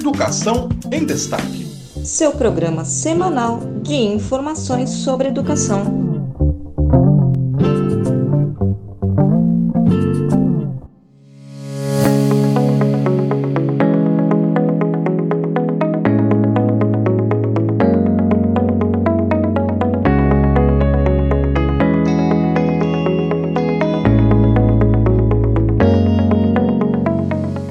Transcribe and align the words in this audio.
Educação 0.00 0.70
em 0.90 1.04
Destaque. 1.04 1.66
Seu 2.02 2.32
programa 2.32 2.86
semanal 2.86 3.60
de 3.82 3.94
informações 3.94 4.88
sobre 4.88 5.28
educação. 5.28 6.08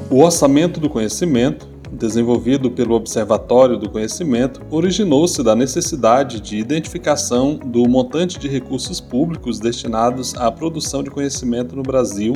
O 0.08 0.22
orçamento 0.22 0.78
do 0.78 0.88
conhecimento, 0.88 1.79
desenvolvido 2.00 2.70
pelo 2.70 2.94
Observatório 2.94 3.76
do 3.76 3.90
Conhecimento, 3.90 4.62
originou-se 4.70 5.42
da 5.42 5.54
necessidade 5.54 6.40
de 6.40 6.56
identificação 6.56 7.56
do 7.56 7.86
montante 7.86 8.38
de 8.38 8.48
recursos 8.48 9.00
públicos 9.00 9.60
destinados 9.60 10.34
à 10.34 10.50
produção 10.50 11.02
de 11.02 11.10
conhecimento 11.10 11.76
no 11.76 11.82
Brasil, 11.82 12.32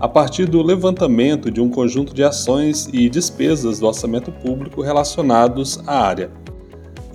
a 0.00 0.08
partir 0.08 0.46
do 0.46 0.62
levantamento 0.62 1.50
de 1.50 1.60
um 1.60 1.68
conjunto 1.68 2.14
de 2.14 2.24
ações 2.24 2.88
e 2.92 3.08
despesas 3.08 3.78
do 3.78 3.86
orçamento 3.86 4.32
público 4.32 4.80
relacionados 4.80 5.78
à 5.86 6.00
área. 6.00 6.30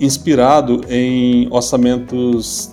Inspirado 0.00 0.80
em 0.88 1.48
orçamentos 1.50 2.70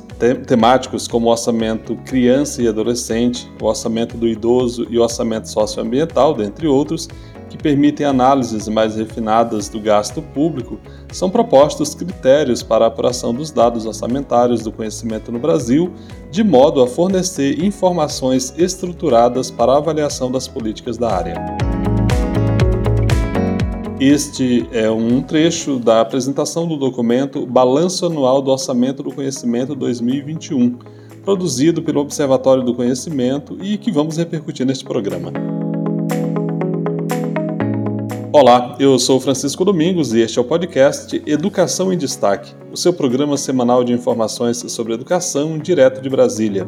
temáticos 0.48 1.08
como 1.08 1.28
o 1.28 1.32
orçamento 1.32 1.96
criança 2.06 2.62
e 2.62 2.68
adolescente, 2.68 3.52
o 3.62 3.66
orçamento 3.66 4.16
do 4.16 4.28
idoso 4.28 4.88
e 4.90 4.98
o 4.98 5.02
orçamento 5.02 5.50
socioambiental, 5.50 6.34
dentre 6.34 6.68
outros, 6.68 7.10
que 7.56 7.64
permitem 7.64 8.06
análises 8.06 8.68
mais 8.68 8.96
refinadas 8.96 9.70
do 9.70 9.80
gasto 9.80 10.22
público, 10.22 10.78
são 11.12 11.30
propostos 11.30 11.96
critérios 11.96 12.62
para 12.62 12.86
a 12.86 12.88
apuração 12.90 13.34
dos 13.34 13.50
dados 13.50 13.86
orçamentários 13.86 14.62
do 14.62 14.72
conhecimento 14.72 15.32
no 15.32 15.40
Brasil, 15.40 15.92
de 16.30 16.44
modo 16.44 16.82
a 16.82 16.88
fornecer 16.88 17.64
informações 17.64 18.54
estruturadas 18.58 19.50
para 19.50 19.72
a 19.72 19.78
avaliação 19.78 20.30
das 20.30 20.48
políticas 20.48 20.98
da 20.98 21.10
área. 21.16 21.36
Este 24.00 24.68
é 24.74 24.92
um 24.92 25.22
trecho 25.22 25.80
da 25.80 26.02
apresentação 26.02 26.68
do 26.68 26.76
documento 26.76 27.46
Balanço 27.46 28.06
Anual 28.06 28.42
do 28.42 28.52
Orçamento 28.52 29.02
do 29.02 29.14
Conhecimento 29.14 29.74
2021, 29.74 30.78
produzido 31.24 31.82
pelo 31.82 32.02
Observatório 32.02 32.62
do 32.62 32.74
Conhecimento 32.74 33.58
e 33.62 33.78
que 33.78 33.92
vamos 33.92 34.18
repercutir 34.18 34.66
neste 34.66 34.84
programa. 34.84 35.55
Olá, 38.38 38.76
eu 38.82 39.00
sou 39.00 39.18
Francisco 39.18 39.64
Domingos 39.64 40.14
e 40.14 40.20
este 40.20 40.38
é 40.38 40.42
o 40.42 40.44
podcast 40.44 41.24
Educação 41.26 41.94
em 41.94 41.98
Destaque, 41.98 42.54
o 42.70 42.76
seu 42.76 42.92
programa 42.92 43.38
semanal 43.38 43.82
de 43.82 43.94
informações 43.94 44.58
sobre 44.74 44.94
educação 44.94 45.58
direto 45.58 46.02
de 46.02 46.10
Brasília. 46.10 46.68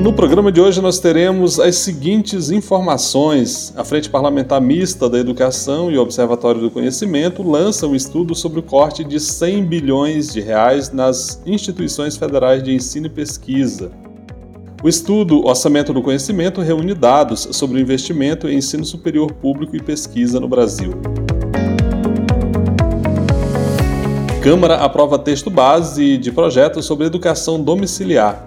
No 0.00 0.12
programa 0.12 0.52
de 0.52 0.60
hoje 0.60 0.80
nós 0.80 1.00
teremos 1.00 1.58
as 1.58 1.74
seguintes 1.74 2.52
informações. 2.52 3.74
A 3.76 3.84
Frente 3.84 4.08
Parlamentar 4.08 4.60
Mista 4.60 5.10
da 5.10 5.18
Educação 5.18 5.90
e 5.90 5.98
o 5.98 6.02
Observatório 6.02 6.60
do 6.60 6.70
Conhecimento 6.70 7.42
lançam 7.42 7.90
um 7.90 7.96
estudo 7.96 8.36
sobre 8.36 8.60
o 8.60 8.62
corte 8.62 9.02
de 9.02 9.18
100 9.18 9.64
bilhões 9.64 10.32
de 10.32 10.40
reais 10.40 10.92
nas 10.92 11.42
instituições 11.44 12.16
federais 12.16 12.62
de 12.62 12.72
ensino 12.72 13.06
e 13.06 13.10
pesquisa. 13.10 14.03
O 14.84 14.88
estudo 14.88 15.46
Orçamento 15.46 15.94
do 15.94 16.02
Conhecimento 16.02 16.60
reúne 16.60 16.92
dados 16.92 17.48
sobre 17.52 17.78
o 17.78 17.80
investimento 17.80 18.46
em 18.46 18.58
ensino 18.58 18.84
superior 18.84 19.32
público 19.32 19.74
e 19.74 19.80
pesquisa 19.80 20.38
no 20.38 20.46
Brasil. 20.46 20.92
Câmara 24.42 24.74
aprova 24.74 25.18
texto 25.18 25.48
base 25.48 26.18
de 26.18 26.30
projeto 26.30 26.82
sobre 26.82 27.06
educação 27.06 27.62
domiciliar. 27.62 28.46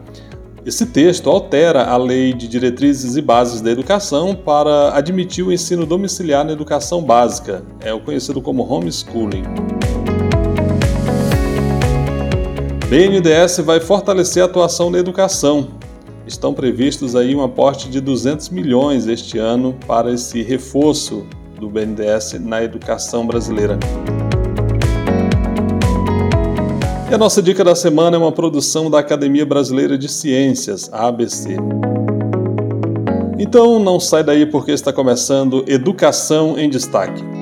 Esse 0.64 0.86
texto 0.86 1.28
altera 1.28 1.86
a 1.86 1.98
Lei 1.98 2.32
de 2.34 2.48
Diretrizes 2.48 3.16
e 3.16 3.22
Bases 3.24 3.60
da 3.60 3.72
Educação 3.72 4.36
para 4.36 4.96
admitir 4.96 5.44
o 5.44 5.52
ensino 5.52 5.88
domiciliar 5.88 6.46
na 6.46 6.52
educação 6.52 7.02
básica, 7.02 7.64
é 7.84 7.92
o 7.92 8.00
conhecido 8.00 8.44
como 8.44 8.62
homeschooling. 8.62 9.42
BNDES 12.88 13.58
vai 13.66 13.80
fortalecer 13.80 14.44
a 14.44 14.46
atuação 14.46 14.92
na 14.92 15.00
educação 15.00 15.77
estão 16.28 16.54
previstos 16.54 17.16
aí 17.16 17.34
um 17.36 17.42
aporte 17.42 17.90
de 17.90 18.02
200 18.02 18.50
milhões 18.50 19.08
este 19.08 19.38
ano 19.38 19.76
para 19.88 20.12
esse 20.12 20.44
reforço 20.44 21.26
do 21.60 21.70
BNDES 21.70 22.40
na 22.42 22.64
educação 22.64 23.26
brasileira. 23.26 23.80
E 27.10 27.14
a 27.14 27.18
nossa 27.18 27.42
dica 27.42 27.64
da 27.64 27.74
semana 27.74 28.18
é 28.18 28.20
uma 28.20 28.32
produção 28.32 28.92
da 28.92 29.00
Academia 29.00 29.46
Brasileira 29.46 29.98
de 29.98 30.10
Ciências, 30.10 30.92
ABC. 30.92 31.56
Então 33.40 33.80
não 33.80 34.00
sai 34.00 34.24
daí 34.24 34.46
porque 34.46 34.72
está 34.72 34.92
começando 34.92 35.64
Educação 35.68 36.60
em 36.60 36.70
Destaque. 36.70 37.37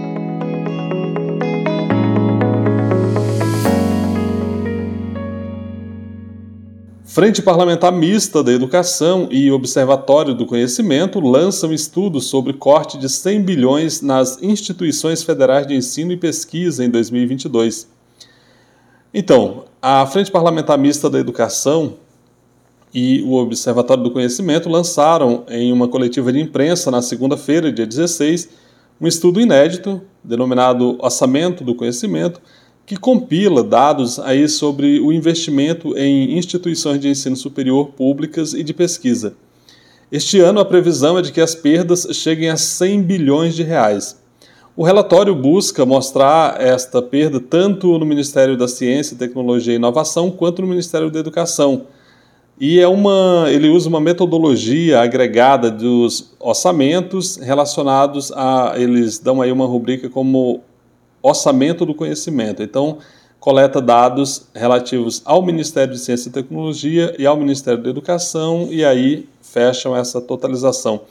Frente 7.15 7.41
Parlamentar 7.41 7.93
Mista 7.93 8.43
da 8.43 8.51
Educação 8.51 9.29
e 9.31 9.49
Observatório 9.49 10.33
do 10.33 10.45
Conhecimento 10.45 11.21
lançam 11.21 11.71
estudos 11.71 12.25
sobre 12.25 12.51
corte 12.51 12.97
de 12.97 13.07
100 13.07 13.41
bilhões 13.41 14.01
nas 14.01 14.43
instituições 14.43 15.23
federais 15.23 15.65
de 15.65 15.73
ensino 15.73 16.11
e 16.11 16.17
pesquisa 16.17 16.83
em 16.83 16.89
2022. 16.89 17.87
Então, 19.13 19.63
a 19.81 20.05
Frente 20.05 20.29
Parlamentar 20.29 20.77
Mista 20.77 21.09
da 21.09 21.17
Educação 21.17 21.93
e 22.93 23.21
o 23.21 23.35
Observatório 23.35 24.03
do 24.03 24.11
Conhecimento 24.11 24.67
lançaram 24.67 25.45
em 25.47 25.71
uma 25.71 25.87
coletiva 25.87 26.33
de 26.33 26.41
imprensa 26.41 26.91
na 26.91 27.01
segunda-feira, 27.01 27.71
dia 27.71 27.87
16, 27.87 28.49
um 28.99 29.07
estudo 29.07 29.39
inédito 29.39 30.01
denominado 30.21 30.97
Orçamento 30.99 31.63
do 31.63 31.75
Conhecimento 31.75 32.41
que 32.85 32.97
compila 32.97 33.63
dados 33.63 34.19
aí 34.19 34.47
sobre 34.47 34.99
o 34.99 35.11
investimento 35.11 35.97
em 35.97 36.37
instituições 36.37 36.99
de 36.99 37.09
ensino 37.09 37.35
superior 37.35 37.87
públicas 37.87 38.53
e 38.53 38.63
de 38.63 38.73
pesquisa. 38.73 39.33
Este 40.11 40.39
ano 40.39 40.59
a 40.59 40.65
previsão 40.65 41.17
é 41.17 41.21
de 41.21 41.31
que 41.31 41.41
as 41.41 41.55
perdas 41.55 42.07
cheguem 42.11 42.49
a 42.49 42.57
100 42.57 43.01
bilhões 43.01 43.55
de 43.55 43.63
reais. 43.63 44.23
O 44.77 44.83
relatório 44.83 45.33
busca 45.33 45.85
mostrar 45.85 46.61
esta 46.61 47.01
perda 47.01 47.39
tanto 47.39 47.97
no 47.97 48.05
Ministério 48.05 48.57
da 48.57 48.67
Ciência, 48.67 49.17
Tecnologia 49.17 49.73
e 49.73 49.77
Inovação 49.77 50.29
quanto 50.29 50.61
no 50.61 50.67
Ministério 50.67 51.09
da 51.09 51.19
Educação. 51.19 51.83
E 52.59 52.79
é 52.79 52.87
uma, 52.87 53.45
ele 53.49 53.69
usa 53.69 53.89
uma 53.89 53.99
metodologia 53.99 55.01
agregada 55.01 55.71
dos 55.71 56.33
orçamentos 56.39 57.37
relacionados 57.37 58.31
a, 58.31 58.73
eles 58.75 59.17
dão 59.17 59.41
aí 59.41 59.51
uma 59.51 59.65
rubrica 59.65 60.09
como 60.09 60.61
orçamento 61.27 61.85
do 61.85 61.93
conhecimento. 61.93 62.61
Então, 62.61 62.99
coleta 63.39 63.81
dados 63.81 64.47
relativos 64.53 65.21
ao 65.25 65.41
Ministério 65.41 65.93
de 65.93 65.99
Ciência 65.99 66.29
e 66.29 66.31
Tecnologia 66.31 67.15
e 67.17 67.25
ao 67.25 67.37
Ministério 67.37 67.81
da 67.81 67.89
Educação 67.89 68.67
e 68.71 68.83
aí 68.83 69.27
fecham 69.41 69.95
essa 69.95 70.21
totalização. 70.21 71.01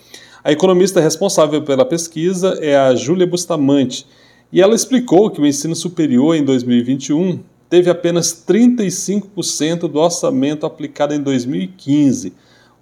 A 0.43 0.53
economista 0.53 1.01
responsável 1.01 1.63
pela 1.63 1.85
pesquisa 1.85 2.59
é 2.61 2.77
a 2.77 2.95
Júlia 2.95 3.27
Bustamante 3.27 4.07
e 4.53 4.61
ela 4.61 4.75
explicou 4.75 5.31
que 5.31 5.41
o 5.41 5.47
ensino 5.47 5.75
superior 5.75 6.37
em 6.37 6.45
2021 6.45 7.41
teve 7.69 7.91
apenas 7.91 8.45
35% 8.47 9.89
do 9.89 9.99
orçamento 9.99 10.67
aplicado 10.67 11.15
em 11.15 11.21
2015. 11.21 12.33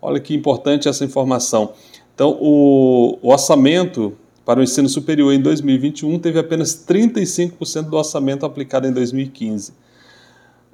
Olha 0.01 0.21
que 0.21 0.35
importante 0.35 0.89
essa 0.89 1.05
informação. 1.05 1.73
Então, 2.15 2.37
o, 2.41 3.19
orçamento 3.23 4.13
para 4.45 4.61
o 4.61 4.63
ensino 4.63 4.89
superior 4.89 5.33
em 5.33 5.41
2021 5.41 6.19
teve 6.19 6.39
apenas 6.39 6.75
35% 6.75 7.89
do 7.89 7.97
orçamento 7.97 8.45
aplicado 8.45 8.87
em 8.87 8.93
2015. 8.93 9.73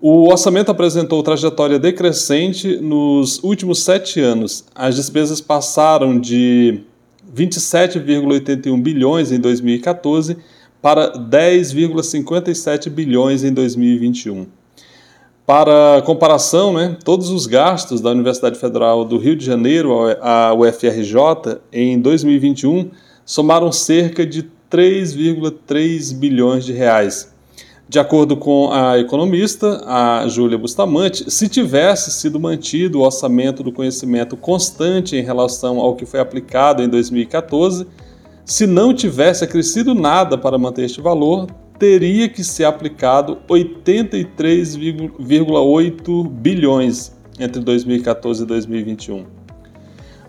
O 0.00 0.28
orçamento 0.30 0.70
apresentou 0.70 1.22
trajetória 1.22 1.78
decrescente 1.78 2.76
nos 2.76 3.42
últimos 3.42 3.82
sete 3.82 4.20
anos. 4.20 4.64
As 4.74 4.94
despesas 4.94 5.40
passaram 5.40 6.18
de 6.18 6.80
27,81 7.34 8.80
bilhões 8.80 9.32
em 9.32 9.40
2014 9.40 10.36
para 10.80 11.12
10,57 11.18 12.88
bilhões 12.88 13.42
em 13.42 13.52
2021. 13.52 14.46
Para 15.44 16.02
comparação, 16.02 16.74
né, 16.74 16.96
todos 17.04 17.30
os 17.30 17.46
gastos 17.46 18.00
da 18.00 18.10
Universidade 18.10 18.58
Federal 18.58 19.04
do 19.04 19.18
Rio 19.18 19.34
de 19.34 19.44
Janeiro, 19.44 19.94
a 20.20 20.54
UFRJ, 20.54 21.58
em 21.72 21.98
2021 21.98 22.90
somaram 23.28 23.70
cerca 23.70 24.24
de 24.24 24.42
3,3 24.70 26.14
bilhões 26.14 26.64
de 26.64 26.72
reais. 26.72 27.30
De 27.86 27.98
acordo 27.98 28.38
com 28.38 28.72
a 28.72 28.98
economista, 28.98 29.82
a 29.86 30.26
Júlia 30.26 30.56
Bustamante, 30.56 31.30
se 31.30 31.46
tivesse 31.46 32.10
sido 32.10 32.40
mantido 32.40 33.00
o 33.00 33.02
orçamento 33.02 33.62
do 33.62 33.70
conhecimento 33.70 34.34
constante 34.34 35.14
em 35.14 35.22
relação 35.22 35.78
ao 35.78 35.94
que 35.94 36.06
foi 36.06 36.20
aplicado 36.20 36.82
em 36.82 36.88
2014, 36.88 37.86
Se 38.46 38.66
não 38.66 38.94
tivesse 38.94 39.44
acrescido 39.44 39.94
nada 39.94 40.38
para 40.38 40.56
manter 40.56 40.86
este 40.86 41.02
valor, 41.02 41.48
teria 41.78 42.30
que 42.30 42.42
ser 42.42 42.64
aplicado 42.64 43.36
83,8 43.46 46.28
bilhões 46.30 47.12
entre 47.38 47.60
2014 47.60 48.44
e 48.44 48.46
2021. 48.46 49.37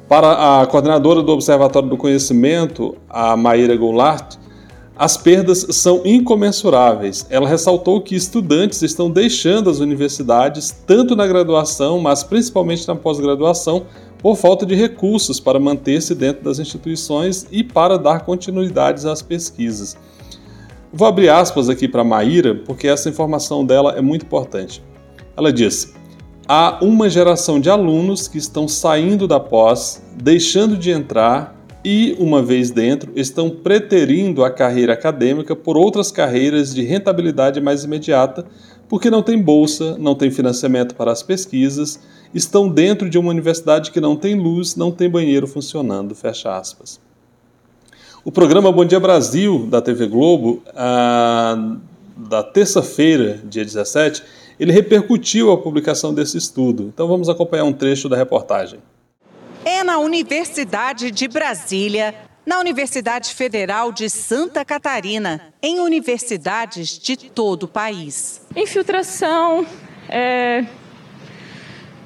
Para 0.09 0.61
a 0.61 0.65
coordenadora 0.65 1.21
do 1.21 1.31
Observatório 1.31 1.87
do 1.87 1.95
Conhecimento, 1.95 2.97
a 3.07 3.37
Maíra 3.37 3.77
Goulart, 3.77 4.37
as 4.97 5.15
perdas 5.15 5.67
são 5.69 6.01
incomensuráveis. 6.03 7.27
Ela 7.29 7.47
ressaltou 7.47 8.01
que 8.01 8.15
estudantes 8.15 8.81
estão 8.81 9.07
deixando 9.11 9.69
as 9.69 9.77
universidades, 9.77 10.71
tanto 10.87 11.15
na 11.15 11.27
graduação, 11.27 11.99
mas 11.99 12.23
principalmente 12.23 12.87
na 12.87 12.95
pós-graduação, 12.95 13.85
por 14.17 14.35
falta 14.35 14.65
de 14.65 14.73
recursos 14.73 15.39
para 15.39 15.59
manter-se 15.59 16.15
dentro 16.15 16.43
das 16.43 16.57
instituições 16.57 17.45
e 17.51 17.63
para 17.63 17.95
dar 17.95 18.21
continuidades 18.21 19.05
às 19.05 19.21
pesquisas. 19.21 19.95
Vou 20.91 21.07
abrir 21.07 21.29
aspas 21.29 21.69
aqui 21.69 21.87
para 21.87 22.03
Maíra, 22.03 22.55
porque 22.65 22.87
essa 22.87 23.07
informação 23.07 23.63
dela 23.63 23.93
é 23.95 24.01
muito 24.01 24.25
importante. 24.25 24.83
Ela 25.37 25.53
diz: 25.53 25.93
há 26.49 26.79
uma 26.81 27.07
geração 27.07 27.59
de 27.59 27.69
alunos 27.69 28.27
que 28.27 28.39
estão 28.39 28.67
saindo 28.67 29.27
da 29.27 29.39
pós, 29.39 30.01
deixando 30.19 30.75
de 30.75 30.89
entrar 30.89 31.55
e, 31.85 32.15
uma 32.17 32.41
vez 32.41 32.71
dentro, 32.71 33.11
estão 33.15 33.51
preterindo 33.51 34.43
a 34.43 34.49
carreira 34.49 34.93
acadêmica 34.93 35.55
por 35.55 35.77
outras 35.77 36.11
carreiras 36.11 36.73
de 36.73 36.83
rentabilidade 36.83 37.61
mais 37.61 37.83
imediata, 37.83 38.45
porque 38.89 39.11
não 39.11 39.21
tem 39.21 39.39
bolsa, 39.39 39.95
não 39.99 40.15
tem 40.15 40.31
financiamento 40.31 40.95
para 40.95 41.11
as 41.11 41.21
pesquisas 41.21 41.99
estão 42.33 42.69
dentro 42.69 43.09
de 43.09 43.17
uma 43.17 43.29
universidade 43.29 43.91
que 43.91 43.99
não 43.99 44.15
tem 44.15 44.35
luz, 44.35 44.75
não 44.75 44.91
tem 44.91 45.09
banheiro 45.09 45.47
funcionando. 45.47 46.13
Fecha 46.13 46.55
aspas. 46.55 46.99
O 48.23 48.31
programa 48.31 48.71
Bom 48.71 48.85
Dia 48.85 48.99
Brasil 48.99 49.67
da 49.67 49.81
TV 49.81 50.07
Globo, 50.07 50.61
ah, 50.75 51.77
da 52.15 52.43
terça-feira, 52.43 53.39
dia 53.45 53.63
17, 53.63 54.23
ele 54.59 54.71
repercutiu 54.71 55.51
a 55.51 55.57
publicação 55.57 56.13
desse 56.13 56.37
estudo. 56.37 56.91
Então 56.93 57.07
vamos 57.07 57.29
acompanhar 57.29 57.63
um 57.63 57.73
trecho 57.73 58.09
da 58.09 58.17
reportagem. 58.17 58.79
É 59.63 59.83
na 59.83 59.99
Universidade 59.99 61.11
de 61.11 61.27
Brasília, 61.27 62.13
na 62.45 62.59
Universidade 62.59 63.33
Federal 63.33 63.91
de 63.91 64.09
Santa 64.09 64.65
Catarina, 64.65 65.53
em 65.61 65.79
universidades 65.79 66.97
de 66.97 67.15
todo 67.15 67.63
o 67.63 67.67
país. 67.67 68.41
Infiltração, 68.55 69.65
é, 70.09 70.65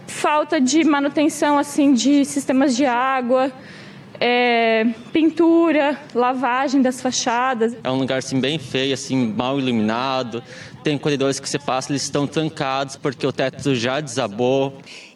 falta 0.06 0.59
de 0.59 0.83
manutenção 0.83 1.57
assim 1.57 1.94
de 1.94 2.25
sistemas 2.25 2.75
de 2.75 2.85
água, 2.85 3.51
é, 4.19 4.85
pintura, 5.11 5.99
lavagem 6.13 6.81
das 6.81 7.01
fachadas. 7.01 7.75
É 7.83 7.89
um 7.89 7.97
lugar 7.97 8.19
assim 8.19 8.39
bem 8.39 8.59
feio, 8.59 8.94
assim 8.94 9.33
mal 9.33 9.59
iluminado. 9.59 10.44
Tem 10.83 10.97
corredores 10.97 11.39
que 11.39 11.47
você 11.47 11.57
passa, 11.57 11.91
eles 11.91 12.03
estão 12.03 12.27
trancados 12.27 12.97
porque 12.97 13.25
o 13.25 13.31
teto 13.31 13.74
já 13.74 14.01
desabou. 14.01 14.74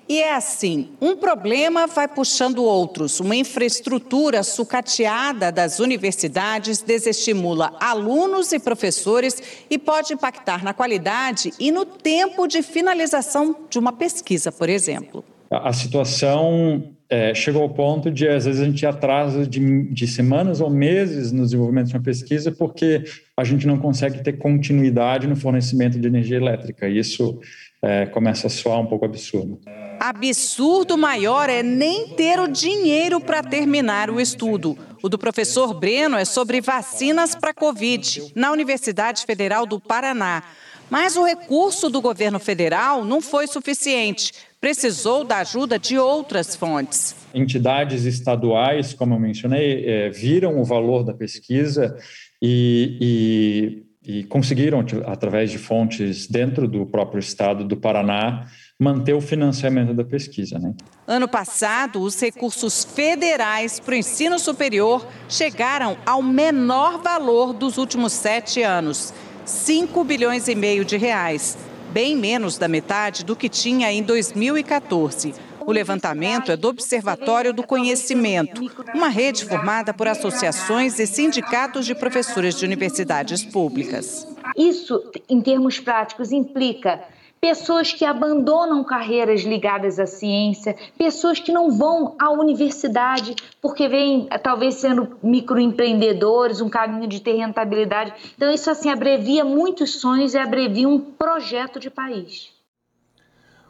E 0.09 0.21
é 0.21 0.33
assim, 0.33 0.91
um 1.01 1.17
problema 1.17 1.85
vai 1.85 2.07
puxando 2.07 2.63
outros. 2.63 3.19
Uma 3.19 3.35
infraestrutura 3.35 4.41
sucateada 4.41 5.51
das 5.51 5.79
universidades 5.79 6.81
desestimula 6.81 7.75
alunos 7.77 8.53
e 8.53 8.59
professores 8.59 9.41
e 9.69 9.77
pode 9.77 10.13
impactar 10.13 10.63
na 10.63 10.73
qualidade 10.73 11.51
e 11.59 11.71
no 11.71 11.83
tempo 11.85 12.47
de 12.47 12.61
finalização 12.61 13.53
de 13.69 13.77
uma 13.77 13.91
pesquisa, 13.91 14.49
por 14.49 14.69
exemplo. 14.69 15.25
A 15.51 15.73
situação 15.73 16.95
é, 17.09 17.33
chegou 17.33 17.61
ao 17.61 17.69
ponto 17.69 18.11
de, 18.11 18.27
às 18.27 18.45
vezes, 18.45 18.61
a 18.61 18.65
gente 18.65 18.85
atrasa 18.85 19.45
de, 19.47 19.83
de 19.83 20.07
semanas 20.07 20.59
ou 20.59 20.69
meses 20.69 21.31
no 21.31 21.43
desenvolvimento 21.43 21.87
de 21.87 21.95
uma 21.95 22.03
pesquisa 22.03 22.51
porque 22.51 23.03
a 23.35 23.43
gente 23.43 23.65
não 23.65 23.77
consegue 23.77 24.21
ter 24.23 24.33
continuidade 24.33 25.27
no 25.27 25.35
fornecimento 25.35 25.99
de 25.99 26.07
energia 26.07 26.37
elétrica. 26.37 26.87
Isso 26.89 27.39
é, 27.81 28.05
começa 28.07 28.47
a 28.47 28.49
soar 28.49 28.79
um 28.79 28.85
pouco 28.85 29.05
absurdo. 29.05 29.59
Absurdo 29.99 30.97
maior 30.97 31.49
é 31.49 31.63
nem 31.63 32.09
ter 32.09 32.39
o 32.39 32.47
dinheiro 32.47 33.19
para 33.19 33.41
terminar 33.41 34.09
o 34.09 34.19
estudo. 34.19 34.77
O 35.01 35.09
do 35.09 35.17
professor 35.17 35.73
Breno 35.73 36.17
é 36.17 36.25
sobre 36.25 36.59
vacinas 36.59 37.35
para 37.35 37.53
Covid, 37.53 38.33
na 38.35 38.51
Universidade 38.51 39.25
Federal 39.25 39.65
do 39.65 39.79
Paraná. 39.79 40.43
Mas 40.89 41.15
o 41.15 41.23
recurso 41.23 41.89
do 41.89 42.01
governo 42.01 42.39
federal 42.39 43.03
não 43.03 43.21
foi 43.21 43.47
suficiente. 43.47 44.31
Precisou 44.59 45.23
da 45.23 45.37
ajuda 45.37 45.77
de 45.77 45.97
outras 45.97 46.55
fontes. 46.55 47.15
Entidades 47.33 48.05
estaduais, 48.05 48.93
como 48.93 49.13
eu 49.13 49.19
mencionei, 49.19 49.85
é, 49.85 50.09
viram 50.09 50.59
o 50.59 50.65
valor 50.65 51.03
da 51.03 51.13
pesquisa 51.13 51.95
e, 52.41 52.97
e 52.99 53.87
e 54.07 54.23
conseguiram, 54.23 54.85
através 55.05 55.51
de 55.51 55.57
fontes 55.57 56.27
dentro 56.27 56.65
do 56.65 56.85
próprio 56.85 57.19
estado 57.19 57.65
do 57.65 57.75
Paraná, 57.75 58.45
manter 58.79 59.13
o 59.13 59.19
financiamento 59.19 59.93
da 59.93 60.05
pesquisa. 60.05 60.57
Né? 60.57 60.73
Ano 61.05 61.27
passado, 61.27 62.01
os 62.01 62.17
recursos 62.17 62.85
federais 62.85 63.81
para 63.81 63.91
o 63.91 63.97
ensino 63.97 64.39
superior 64.39 65.05
chegaram 65.27 65.97
ao 66.05 66.23
menor 66.23 67.01
valor 67.03 67.51
dos 67.51 67.77
últimos 67.77 68.13
sete 68.13 68.63
anos, 68.63 69.13
5 69.43 70.01
bilhões 70.05 70.47
e 70.47 70.55
meio 70.55 70.85
de 70.85 70.95
reais, 70.95 71.57
bem 71.91 72.15
menos 72.15 72.57
da 72.57 72.67
metade 72.67 73.23
do 73.23 73.35
que 73.35 73.49
tinha 73.49 73.91
em 73.91 74.03
2014. 74.03 75.33
O 75.65 75.71
levantamento 75.71 76.51
é 76.51 76.55
do 76.55 76.69
Observatório 76.69 77.53
do 77.53 77.61
Conhecimento, 77.61 78.61
uma 78.93 79.09
rede 79.09 79.43
formada 79.43 79.93
por 79.93 80.07
associações 80.07 80.97
e 80.97 81.05
sindicatos 81.05 81.85
de 81.85 81.93
professores 81.93 82.55
de 82.55 82.63
universidades 82.63 83.43
públicas. 83.43 84.25
Isso, 84.55 85.03
em 85.27 85.41
termos 85.41 85.77
práticos, 85.79 86.31
implica 86.31 87.03
pessoas 87.39 87.93
que 87.93 88.03
abandonam 88.03 88.83
carreiras 88.83 89.41
ligadas 89.41 89.99
à 89.99 90.05
ciência, 90.05 90.75
pessoas 90.97 91.39
que 91.39 91.51
não 91.51 91.71
vão 91.71 92.15
à 92.19 92.29
universidade 92.31 93.35
porque 93.61 93.87
vêm 93.87 94.27
talvez 94.41 94.75
sendo 94.75 95.17
microempreendedores, 95.21 96.61
um 96.61 96.69
caminho 96.69 97.07
de 97.07 97.19
ter 97.19 97.33
rentabilidade. 97.33 98.13
Então 98.35 98.51
isso 98.51 98.69
assim 98.69 98.89
abrevia 98.89 99.43
muitos 99.43 99.99
sonhos 99.99 100.33
e 100.33 100.37
abrevia 100.37 100.87
um 100.87 100.99
projeto 100.99 101.79
de 101.79 101.89
país. 101.89 102.57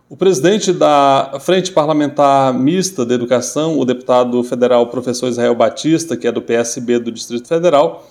O 0.09 0.15
presidente 0.15 0.71
da 0.71 1.37
Frente 1.41 1.69
Parlamentar 1.69 2.53
Mista 2.53 3.05
de 3.05 3.13
Educação, 3.13 3.77
o 3.77 3.83
deputado 3.83 4.41
federal 4.41 4.87
professor 4.87 5.27
Israel 5.27 5.53
Batista, 5.53 6.15
que 6.15 6.25
é 6.25 6.31
do 6.31 6.41
PSB 6.41 6.97
do 6.99 7.11
Distrito 7.11 7.45
Federal, 7.45 8.07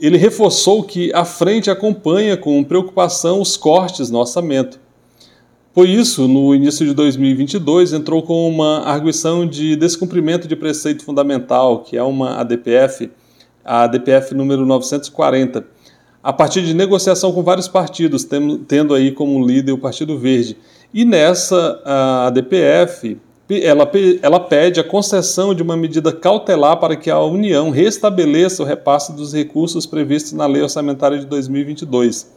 ele 0.00 0.18
reforçou 0.18 0.82
que 0.82 1.12
a 1.14 1.24
frente 1.24 1.70
acompanha 1.70 2.36
com 2.36 2.62
preocupação 2.62 3.40
os 3.40 3.56
cortes 3.56 4.10
no 4.10 4.18
orçamento. 4.18 4.78
Por 5.72 5.88
isso, 5.88 6.26
no 6.26 6.54
início 6.54 6.86
de 6.86 6.94
2022, 6.94 7.92
entrou 7.92 8.22
com 8.22 8.48
uma 8.48 8.80
arguição 8.80 9.46
de 9.46 9.76
descumprimento 9.76 10.48
de 10.48 10.56
preceito 10.56 11.04
fundamental, 11.04 11.80
que 11.82 11.96
é 11.96 12.02
uma 12.02 12.40
ADPF, 12.40 13.10
a 13.64 13.82
ADPF 13.82 14.34
número 14.34 14.64
940, 14.64 15.66
a 16.22 16.32
partir 16.32 16.62
de 16.62 16.72
negociação 16.72 17.30
com 17.32 17.42
vários 17.42 17.68
partidos, 17.68 18.26
tendo 18.66 18.94
aí 18.94 19.12
como 19.12 19.46
líder 19.46 19.72
o 19.72 19.78
Partido 19.78 20.18
Verde. 20.18 20.56
E 20.94 21.04
nessa 21.04 21.80
a 21.84 22.30
DPF 22.30 23.18
ela, 23.48 23.88
ela 24.22 24.40
pede 24.40 24.80
a 24.80 24.84
concessão 24.84 25.54
de 25.54 25.62
uma 25.62 25.76
medida 25.76 26.12
cautelar 26.12 26.78
para 26.78 26.96
que 26.96 27.10
a 27.10 27.20
União 27.20 27.70
restabeleça 27.70 28.62
o 28.62 28.66
repasse 28.66 29.12
dos 29.12 29.32
recursos 29.32 29.86
previstos 29.86 30.32
na 30.32 30.46
Lei 30.46 30.62
Orçamentária 30.62 31.18
de 31.18 31.26
2022. 31.26 32.34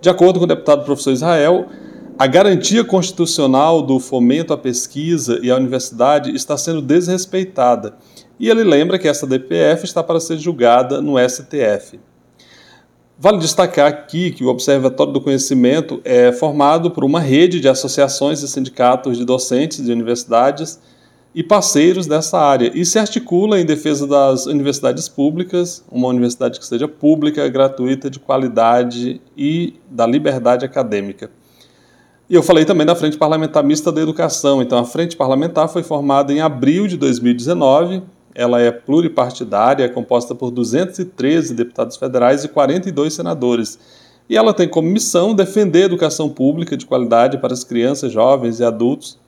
De 0.00 0.08
acordo 0.08 0.40
com 0.40 0.44
o 0.44 0.48
deputado 0.48 0.84
professor 0.84 1.12
Israel, 1.12 1.66
a 2.18 2.26
garantia 2.26 2.84
constitucional 2.84 3.80
do 3.80 4.00
fomento 4.00 4.52
à 4.52 4.58
pesquisa 4.58 5.38
e 5.42 5.50
à 5.50 5.56
universidade 5.56 6.34
está 6.34 6.56
sendo 6.56 6.82
desrespeitada. 6.82 7.94
E 8.38 8.48
ele 8.48 8.64
lembra 8.64 8.98
que 8.98 9.06
essa 9.06 9.26
DPF 9.26 9.84
está 9.84 10.02
para 10.02 10.18
ser 10.18 10.36
julgada 10.38 11.00
no 11.00 11.16
STF. 11.16 12.00
Vale 13.22 13.36
destacar 13.36 13.86
aqui 13.86 14.30
que 14.30 14.42
o 14.42 14.48
Observatório 14.48 15.12
do 15.12 15.20
Conhecimento 15.20 16.00
é 16.06 16.32
formado 16.32 16.90
por 16.90 17.04
uma 17.04 17.20
rede 17.20 17.60
de 17.60 17.68
associações 17.68 18.42
e 18.42 18.48
sindicatos 18.48 19.18
de 19.18 19.26
docentes 19.26 19.84
de 19.84 19.92
universidades 19.92 20.80
e 21.34 21.42
parceiros 21.42 22.06
dessa 22.06 22.40
área 22.40 22.72
e 22.74 22.82
se 22.82 22.98
articula 22.98 23.60
em 23.60 23.66
defesa 23.66 24.06
das 24.06 24.46
universidades 24.46 25.06
públicas, 25.06 25.84
uma 25.92 26.08
universidade 26.08 26.58
que 26.58 26.64
seja 26.64 26.88
pública, 26.88 27.46
gratuita, 27.46 28.08
de 28.08 28.18
qualidade 28.18 29.20
e 29.36 29.74
da 29.90 30.06
liberdade 30.06 30.64
acadêmica. 30.64 31.30
E 32.26 32.34
eu 32.34 32.42
falei 32.42 32.64
também 32.64 32.86
da 32.86 32.96
Frente 32.96 33.18
Parlamentar 33.18 33.62
Mista 33.62 33.92
da 33.92 34.00
Educação. 34.00 34.62
Então, 34.62 34.78
a 34.78 34.84
Frente 34.86 35.14
Parlamentar 35.14 35.68
foi 35.68 35.82
formada 35.82 36.32
em 36.32 36.40
abril 36.40 36.86
de 36.86 36.96
2019 36.96 38.02
ela 38.34 38.60
é 38.60 38.70
pluripartidária, 38.70 39.84
é 39.84 39.88
composta 39.88 40.34
por 40.34 40.50
213 40.50 41.54
deputados 41.54 41.96
federais 41.96 42.44
e 42.44 42.48
42 42.48 43.14
senadores. 43.14 43.78
E 44.28 44.36
ela 44.36 44.54
tem 44.54 44.68
como 44.68 44.88
missão 44.88 45.34
defender 45.34 45.82
a 45.82 45.86
educação 45.86 46.28
pública 46.28 46.76
de 46.76 46.86
qualidade 46.86 47.38
para 47.38 47.52
as 47.52 47.64
crianças, 47.64 48.12
jovens 48.12 48.60
e 48.60 48.64
adultos. 48.64 49.18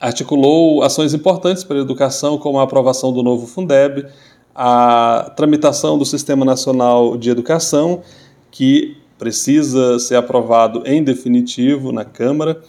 Articulou 0.00 0.82
ações 0.82 1.14
importantes 1.14 1.62
para 1.62 1.76
a 1.76 1.80
educação, 1.80 2.36
como 2.36 2.58
a 2.58 2.64
aprovação 2.64 3.12
do 3.12 3.22
novo 3.22 3.46
Fundeb, 3.46 4.06
a 4.54 5.32
tramitação 5.36 5.96
do 5.96 6.04
Sistema 6.04 6.44
Nacional 6.44 7.16
de 7.16 7.30
Educação, 7.30 8.02
que 8.50 8.96
precisa 9.16 9.98
ser 9.98 10.16
aprovado 10.16 10.82
em 10.86 11.04
definitivo 11.04 11.92
na 11.92 12.04
Câmara, 12.04 12.60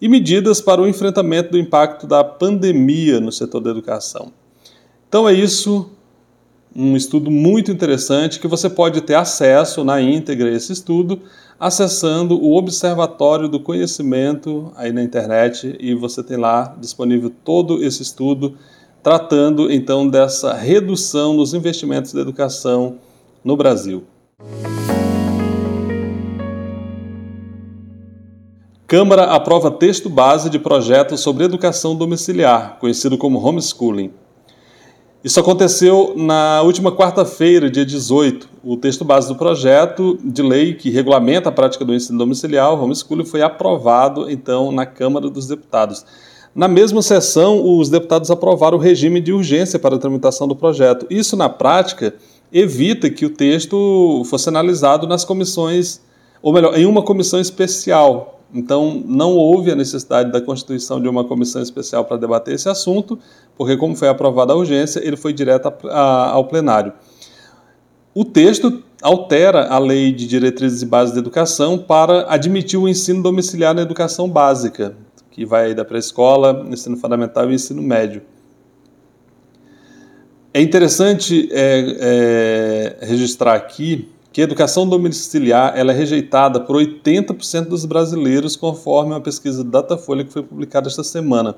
e 0.00 0.08
medidas 0.08 0.60
para 0.60 0.80
o 0.80 0.88
enfrentamento 0.88 1.52
do 1.52 1.58
impacto 1.58 2.06
da 2.06 2.24
pandemia 2.24 3.20
no 3.20 3.30
setor 3.30 3.60
da 3.60 3.70
educação. 3.70 4.32
Então 5.10 5.28
é 5.28 5.32
isso, 5.32 5.90
um 6.74 6.96
estudo 6.96 7.32
muito 7.32 7.72
interessante 7.72 8.38
que 8.38 8.46
você 8.46 8.70
pode 8.70 9.00
ter 9.00 9.16
acesso 9.16 9.82
na 9.82 10.00
íntegra 10.00 10.48
a 10.48 10.52
esse 10.52 10.72
estudo 10.72 11.22
acessando 11.58 12.40
o 12.40 12.56
Observatório 12.56 13.48
do 13.48 13.58
Conhecimento 13.58 14.70
aí 14.76 14.92
na 14.92 15.02
internet 15.02 15.76
e 15.80 15.96
você 15.96 16.22
tem 16.22 16.36
lá 16.36 16.76
disponível 16.80 17.28
todo 17.42 17.82
esse 17.82 18.02
estudo 18.02 18.54
tratando 19.02 19.68
então 19.68 20.08
dessa 20.08 20.54
redução 20.54 21.34
nos 21.34 21.54
investimentos 21.54 22.12
da 22.12 22.20
educação 22.20 22.98
no 23.42 23.56
Brasil. 23.56 24.04
Câmara 28.86 29.24
aprova 29.24 29.72
texto 29.72 30.08
base 30.08 30.48
de 30.48 30.60
projeto 30.60 31.16
sobre 31.16 31.42
educação 31.42 31.96
domiciliar, 31.96 32.78
conhecido 32.78 33.18
como 33.18 33.44
homeschooling. 33.44 34.12
Isso 35.22 35.38
aconteceu 35.38 36.14
na 36.16 36.62
última 36.62 36.90
quarta-feira, 36.90 37.70
dia 37.70 37.84
18. 37.84 38.48
O 38.64 38.74
texto 38.78 39.04
base 39.04 39.28
do 39.28 39.36
projeto 39.36 40.18
de 40.24 40.40
lei 40.40 40.72
que 40.72 40.88
regulamenta 40.88 41.50
a 41.50 41.52
prática 41.52 41.84
do 41.84 41.94
ensino 41.94 42.16
domiciliar, 42.16 42.72
homeschooling, 42.72 43.26
foi 43.26 43.42
aprovado 43.42 44.30
então 44.30 44.72
na 44.72 44.86
Câmara 44.86 45.28
dos 45.28 45.46
Deputados. 45.46 46.06
Na 46.54 46.66
mesma 46.66 47.02
sessão, 47.02 47.78
os 47.78 47.90
deputados 47.90 48.30
aprovaram 48.30 48.78
o 48.78 48.80
regime 48.80 49.20
de 49.20 49.30
urgência 49.30 49.78
para 49.78 49.96
a 49.96 49.98
tramitação 49.98 50.48
do 50.48 50.56
projeto. 50.56 51.06
Isso, 51.10 51.36
na 51.36 51.50
prática, 51.50 52.14
evita 52.50 53.10
que 53.10 53.26
o 53.26 53.30
texto 53.30 54.22
fosse 54.24 54.48
analisado 54.48 55.06
nas 55.06 55.22
comissões, 55.22 56.00
ou 56.42 56.52
melhor, 56.52 56.78
em 56.78 56.86
uma 56.86 57.02
comissão 57.02 57.40
especial, 57.40 58.40
então, 58.52 59.02
não 59.06 59.36
houve 59.36 59.70
a 59.70 59.76
necessidade 59.76 60.32
da 60.32 60.40
constituição 60.40 61.00
de 61.00 61.08
uma 61.08 61.24
comissão 61.24 61.62
especial 61.62 62.04
para 62.04 62.16
debater 62.16 62.54
esse 62.54 62.68
assunto, 62.68 63.18
porque, 63.56 63.76
como 63.76 63.94
foi 63.94 64.08
aprovada 64.08 64.52
a 64.52 64.56
urgência, 64.56 65.00
ele 65.04 65.16
foi 65.16 65.32
direto 65.32 65.68
a, 65.68 65.90
a, 65.90 66.30
ao 66.30 66.46
plenário. 66.46 66.92
O 68.12 68.24
texto 68.24 68.82
altera 69.00 69.68
a 69.68 69.78
Lei 69.78 70.12
de 70.12 70.26
Diretrizes 70.26 70.82
e 70.82 70.86
Bases 70.86 71.14
da 71.14 71.20
Educação 71.20 71.78
para 71.78 72.26
admitir 72.28 72.78
o 72.78 72.88
ensino 72.88 73.22
domiciliar 73.22 73.72
na 73.72 73.82
educação 73.82 74.28
básica, 74.28 74.96
que 75.30 75.46
vai 75.46 75.72
da 75.72 75.84
pré-escola, 75.84 76.66
ensino 76.68 76.96
fundamental 76.96 77.50
e 77.50 77.54
ensino 77.54 77.80
médio. 77.80 78.22
É 80.52 80.60
interessante 80.60 81.48
é, 81.52 82.96
é, 83.00 83.06
registrar 83.06 83.54
aqui 83.54 84.08
que 84.32 84.40
a 84.40 84.44
educação 84.44 84.88
domiciliar 84.88 85.72
ela 85.76 85.92
é 85.92 85.94
rejeitada 85.94 86.60
por 86.60 86.76
80% 86.76 87.66
dos 87.66 87.84
brasileiros, 87.84 88.56
conforme 88.56 89.12
uma 89.12 89.20
pesquisa 89.20 89.64
do 89.64 89.70
Datafolha 89.70 90.24
que 90.24 90.32
foi 90.32 90.42
publicada 90.42 90.88
esta 90.88 91.02
semana. 91.02 91.56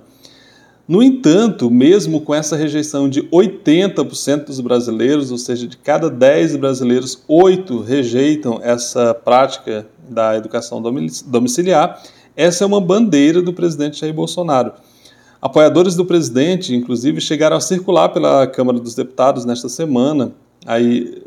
No 0.88 1.02
entanto, 1.02 1.70
mesmo 1.70 2.20
com 2.22 2.34
essa 2.34 2.56
rejeição 2.56 3.08
de 3.08 3.22
80% 3.24 4.46
dos 4.46 4.60
brasileiros, 4.60 5.30
ou 5.30 5.38
seja, 5.38 5.66
de 5.66 5.76
cada 5.76 6.10
10 6.10 6.56
brasileiros, 6.56 7.22
8 7.28 7.80
rejeitam 7.82 8.58
essa 8.62 9.14
prática 9.14 9.86
da 10.08 10.36
educação 10.36 10.82
domiciliar, 11.26 12.02
essa 12.36 12.64
é 12.64 12.66
uma 12.66 12.80
bandeira 12.80 13.40
do 13.40 13.52
presidente 13.52 14.00
Jair 14.00 14.12
Bolsonaro. 14.12 14.72
Apoiadores 15.40 15.94
do 15.94 16.04
presidente, 16.04 16.74
inclusive, 16.74 17.20
chegaram 17.20 17.56
a 17.56 17.60
circular 17.60 18.08
pela 18.08 18.46
Câmara 18.46 18.78
dos 18.78 18.94
Deputados 18.94 19.44
nesta 19.44 19.68
semana, 19.68 20.32
aí 20.66 21.22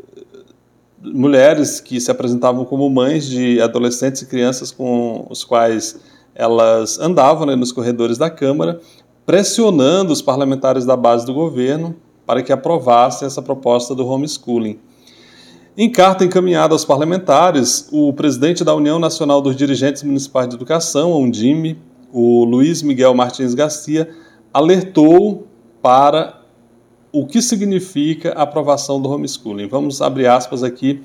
mulheres 1.12 1.80
que 1.80 2.00
se 2.00 2.10
apresentavam 2.10 2.64
como 2.64 2.88
mães 2.90 3.26
de 3.26 3.60
adolescentes 3.60 4.22
e 4.22 4.26
crianças 4.26 4.70
com 4.70 5.26
os 5.30 5.44
quais 5.44 5.98
elas 6.34 6.98
andavam 6.98 7.46
né, 7.46 7.56
nos 7.56 7.72
corredores 7.72 8.18
da 8.18 8.28
Câmara, 8.28 8.80
pressionando 9.24 10.12
os 10.12 10.20
parlamentares 10.20 10.84
da 10.84 10.96
base 10.96 11.24
do 11.24 11.32
governo 11.32 11.96
para 12.26 12.42
que 12.42 12.52
aprovassem 12.52 13.26
essa 13.26 13.40
proposta 13.40 13.94
do 13.94 14.06
homeschooling. 14.06 14.78
Em 15.78 15.90
carta 15.90 16.24
encaminhada 16.24 16.74
aos 16.74 16.84
parlamentares, 16.84 17.88
o 17.92 18.12
presidente 18.12 18.64
da 18.64 18.74
União 18.74 18.98
Nacional 18.98 19.42
dos 19.42 19.54
Dirigentes 19.54 20.02
Municipais 20.02 20.48
de 20.48 20.54
Educação, 20.54 21.12
a 21.12 21.18
Undime, 21.18 21.78
o 22.12 22.44
Luiz 22.44 22.82
Miguel 22.82 23.14
Martins 23.14 23.54
Garcia, 23.54 24.08
alertou 24.52 25.46
para 25.82 26.45
o 27.18 27.26
que 27.26 27.40
significa 27.40 28.34
a 28.34 28.42
aprovação 28.42 29.00
do 29.00 29.08
homeschooling. 29.08 29.66
Vamos 29.68 30.02
abrir 30.02 30.26
aspas 30.26 30.62
aqui 30.62 31.00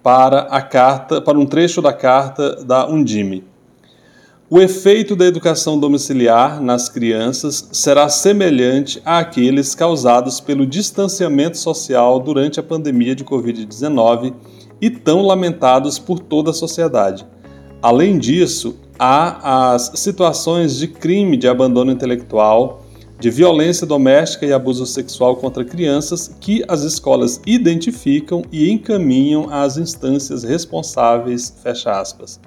para 0.00 0.42
a 0.42 0.62
carta, 0.62 1.20
para 1.20 1.36
um 1.36 1.44
trecho 1.44 1.82
da 1.82 1.92
carta 1.92 2.64
da 2.64 2.88
Undime. 2.88 3.42
O 4.48 4.60
efeito 4.60 5.16
da 5.16 5.24
educação 5.24 5.76
domiciliar 5.76 6.62
nas 6.62 6.88
crianças 6.88 7.68
será 7.72 8.08
semelhante 8.08 9.02
àqueles 9.04 9.74
causados 9.74 10.38
pelo 10.38 10.64
distanciamento 10.64 11.58
social 11.58 12.20
durante 12.20 12.60
a 12.60 12.62
pandemia 12.62 13.16
de 13.16 13.24
Covid-19 13.24 14.34
e 14.80 14.88
tão 14.88 15.22
lamentados 15.22 15.98
por 15.98 16.20
toda 16.20 16.52
a 16.52 16.54
sociedade. 16.54 17.26
Além 17.82 18.18
disso, 18.18 18.76
há 18.96 19.72
as 19.74 19.90
situações 19.96 20.76
de 20.76 20.86
crime 20.86 21.36
de 21.36 21.48
abandono 21.48 21.90
intelectual, 21.90 22.85
de 23.18 23.30
violência 23.30 23.86
doméstica 23.86 24.44
e 24.44 24.52
abuso 24.52 24.84
sexual 24.86 25.36
contra 25.36 25.64
crianças 25.64 26.34
que 26.40 26.62
as 26.68 26.82
escolas 26.82 27.40
identificam 27.46 28.42
e 28.52 28.70
encaminham 28.70 29.48
às 29.50 29.76
instâncias 29.76 30.44
responsáveis, 30.44 31.54
fecha 31.62 31.90
aspas. 31.90 32.38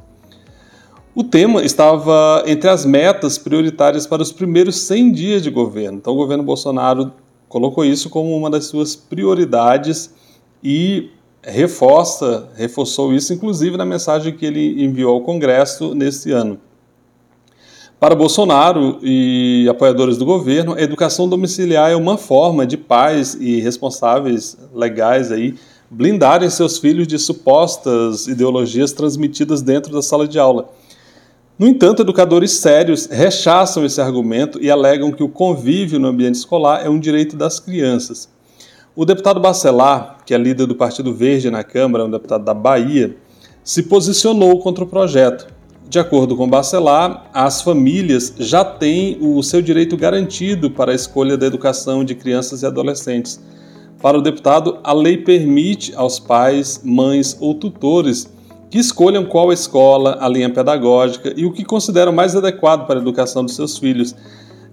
O 1.15 1.23
tema 1.23 1.63
estava 1.63 2.43
entre 2.45 2.69
as 2.69 2.85
metas 2.85 3.37
prioritárias 3.37 4.05
para 4.05 4.21
os 4.21 4.31
primeiros 4.31 4.79
100 4.81 5.11
dias 5.11 5.41
de 5.41 5.49
governo. 5.49 5.97
Então, 5.97 6.13
o 6.13 6.17
governo 6.17 6.43
Bolsonaro 6.43 7.11
colocou 7.47 7.83
isso 7.83 8.09
como 8.09 8.37
uma 8.37 8.49
das 8.49 8.65
suas 8.65 8.95
prioridades 8.95 10.13
e 10.63 11.09
reforça, 11.41 12.47
reforçou 12.55 13.13
isso, 13.13 13.33
inclusive 13.33 13.75
na 13.75 13.85
mensagem 13.85 14.35
que 14.35 14.45
ele 14.45 14.83
enviou 14.83 15.15
ao 15.15 15.21
Congresso 15.21 15.95
nesse 15.95 16.31
ano. 16.31 16.59
Para 17.99 18.15
Bolsonaro 18.15 18.97
e 19.03 19.67
apoiadores 19.69 20.17
do 20.17 20.23
governo, 20.23 20.73
a 20.73 20.81
educação 20.81 21.27
domiciliar 21.27 21.91
é 21.91 21.97
uma 21.97 22.17
forma 22.17 22.65
de 22.65 22.77
pais 22.77 23.33
e 23.33 23.59
responsáveis 23.59 24.57
legais 24.73 25.33
aí 25.33 25.55
blindarem 25.91 26.49
seus 26.49 26.77
filhos 26.77 27.05
de 27.05 27.19
supostas 27.19 28.25
ideologias 28.25 28.93
transmitidas 28.93 29.61
dentro 29.61 29.91
da 29.91 30.01
sala 30.01 30.25
de 30.25 30.39
aula. 30.39 30.69
No 31.57 31.67
entanto, 31.67 32.03
educadores 32.03 32.51
sérios 32.51 33.05
rechaçam 33.07 33.83
esse 33.83 33.99
argumento 33.99 34.63
e 34.63 34.71
alegam 34.71 35.11
que 35.11 35.21
o 35.21 35.27
convívio 35.27 35.99
no 35.99 36.07
ambiente 36.07 36.35
escolar 36.35 36.85
é 36.85 36.89
um 36.89 37.01
direito 37.01 37.35
das 37.35 37.59
crianças. 37.59 38.29
O 38.95 39.03
deputado 39.03 39.41
Bacelar, 39.41 40.19
que 40.25 40.33
é 40.33 40.37
líder 40.37 40.67
do 40.67 40.75
Partido 40.75 41.13
Verde 41.13 41.51
na 41.51 41.65
Câmara, 41.65 42.05
um 42.05 42.11
deputado 42.11 42.45
da 42.45 42.53
Bahia, 42.53 43.17
se 43.61 43.83
posicionou 43.83 44.57
contra 44.59 44.85
o 44.85 44.87
projeto 44.87 45.58
de 45.89 45.97
acordo 45.97 46.35
com 46.37 46.47
Bacelar, 46.47 47.25
as 47.33 47.63
famílias 47.63 48.35
já 48.37 48.63
têm 48.63 49.17
o 49.19 49.41
seu 49.41 49.59
direito 49.59 49.97
garantido 49.97 50.69
para 50.69 50.91
a 50.91 50.95
escolha 50.95 51.35
da 51.35 51.47
educação 51.47 52.03
de 52.03 52.13
crianças 52.13 52.61
e 52.61 52.65
adolescentes. 52.67 53.41
Para 53.99 54.15
o 54.15 54.21
deputado, 54.21 54.77
a 54.83 54.93
lei 54.93 55.17
permite 55.17 55.91
aos 55.95 56.19
pais, 56.19 56.79
mães 56.83 57.35
ou 57.39 57.55
tutores 57.55 58.31
que 58.69 58.77
escolham 58.77 59.25
qual 59.25 59.51
escola, 59.51 60.19
a 60.21 60.29
linha 60.29 60.51
pedagógica 60.51 61.33
e 61.35 61.43
o 61.43 61.51
que 61.51 61.65
consideram 61.65 62.11
mais 62.11 62.35
adequado 62.35 62.85
para 62.85 62.99
a 62.99 63.01
educação 63.01 63.43
dos 63.43 63.55
seus 63.55 63.79
filhos. 63.79 64.15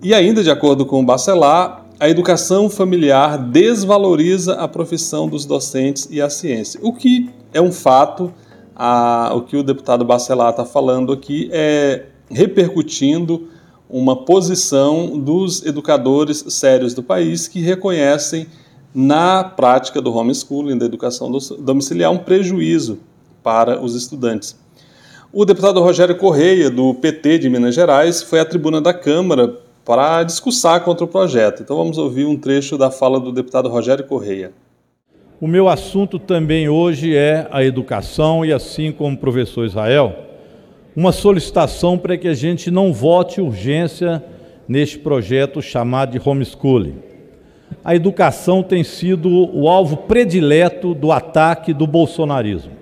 E 0.03 0.13
ainda 0.13 0.43
de 0.43 0.51
acordo 0.51 0.85
com 0.85 1.03
Bacelar, 1.03 1.87
a 1.99 2.11
educação 2.11 2.69
familiar 2.69 3.39
desvaloriza 3.39 4.53
a 4.57 4.69
profissão 4.69 5.27
dos 5.27 5.47
docentes 5.47 6.07
e 6.11 6.21
a 6.21 6.29
ciência, 6.29 6.79
o 6.83 6.93
que 6.93 7.31
é 7.55 7.61
um 7.61 7.73
fato 7.73 8.31
a, 8.77 9.33
o 9.35 9.43
que 9.43 9.57
o 9.57 9.63
deputado 9.63 10.05
Bacelar 10.05 10.51
está 10.51 10.65
falando 10.65 11.13
aqui 11.13 11.49
é 11.51 12.07
repercutindo 12.31 13.49
uma 13.89 14.25
posição 14.25 15.19
dos 15.19 15.65
educadores 15.65 16.45
sérios 16.49 16.93
do 16.93 17.03
país 17.03 17.49
que 17.49 17.61
reconhecem 17.61 18.47
na 18.95 19.45
prática 19.45 20.01
do 20.01 20.13
homeschooling, 20.15 20.77
da 20.77 20.87
educação 20.87 21.31
domiciliar, 21.59 22.11
um 22.11 22.19
prejuízo 22.19 22.99
para 23.43 23.81
os 23.83 23.95
estudantes. 23.95 24.59
O 25.33 25.45
deputado 25.45 25.81
Rogério 25.81 26.17
Correia, 26.17 26.71
do 26.71 26.95
PT 26.95 27.39
de 27.39 27.49
Minas 27.49 27.75
Gerais, 27.75 28.23
foi 28.23 28.41
à 28.41 28.45
tribuna 28.45 28.81
da 28.81 28.93
Câmara 28.93 29.59
para 29.85 30.25
discursar 30.25 30.83
contra 30.83 31.05
o 31.05 31.09
projeto. 31.09 31.63
Então 31.63 31.77
vamos 31.77 31.97
ouvir 31.97 32.25
um 32.25 32.37
trecho 32.37 32.77
da 32.77 32.91
fala 32.91 33.21
do 33.21 33.31
deputado 33.31 33.69
Rogério 33.69 34.05
Correia. 34.05 34.53
O 35.39 35.47
meu 35.47 35.69
assunto 35.69 36.19
também 36.19 36.67
hoje 36.67 37.15
é 37.15 37.47
a 37.51 37.63
educação 37.63 38.43
e, 38.43 38.55
assim 38.55 38.91
como 38.91 39.15
o 39.15 39.19
professor 39.19 39.67
Israel, 39.67 40.17
uma 40.97 41.13
solicitação 41.13 41.99
para 41.99 42.17
que 42.17 42.27
a 42.27 42.33
gente 42.33 42.71
não 42.71 42.91
vote 42.91 43.39
urgência 43.39 44.25
neste 44.67 44.99
projeto 44.99 45.61
chamado 45.61 46.19
de 46.19 46.29
homeschooling. 46.29 46.97
a 47.85 47.95
educação 47.95 48.63
tem 48.63 48.83
sido 48.83 49.29
o 49.55 49.69
alvo 49.69 49.99
predileto 49.99 50.95
do 50.95 51.13
ataque 51.13 51.75
do 51.75 51.87
bolsonarismo. 51.87 52.73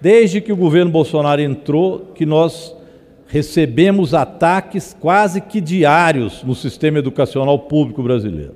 Desde 0.00 0.40
que 0.40 0.52
o 0.52 0.56
governo 0.56 0.92
Bolsonaro 0.92 1.40
entrou, 1.40 2.12
que 2.14 2.24
nós 2.24 2.74
recebemos 3.26 4.14
ataques 4.14 4.96
quase 5.00 5.40
que 5.40 5.60
diários 5.60 6.44
no 6.44 6.54
sistema 6.54 7.00
educacional 7.00 7.58
público 7.58 8.00
brasileiro. 8.00 8.54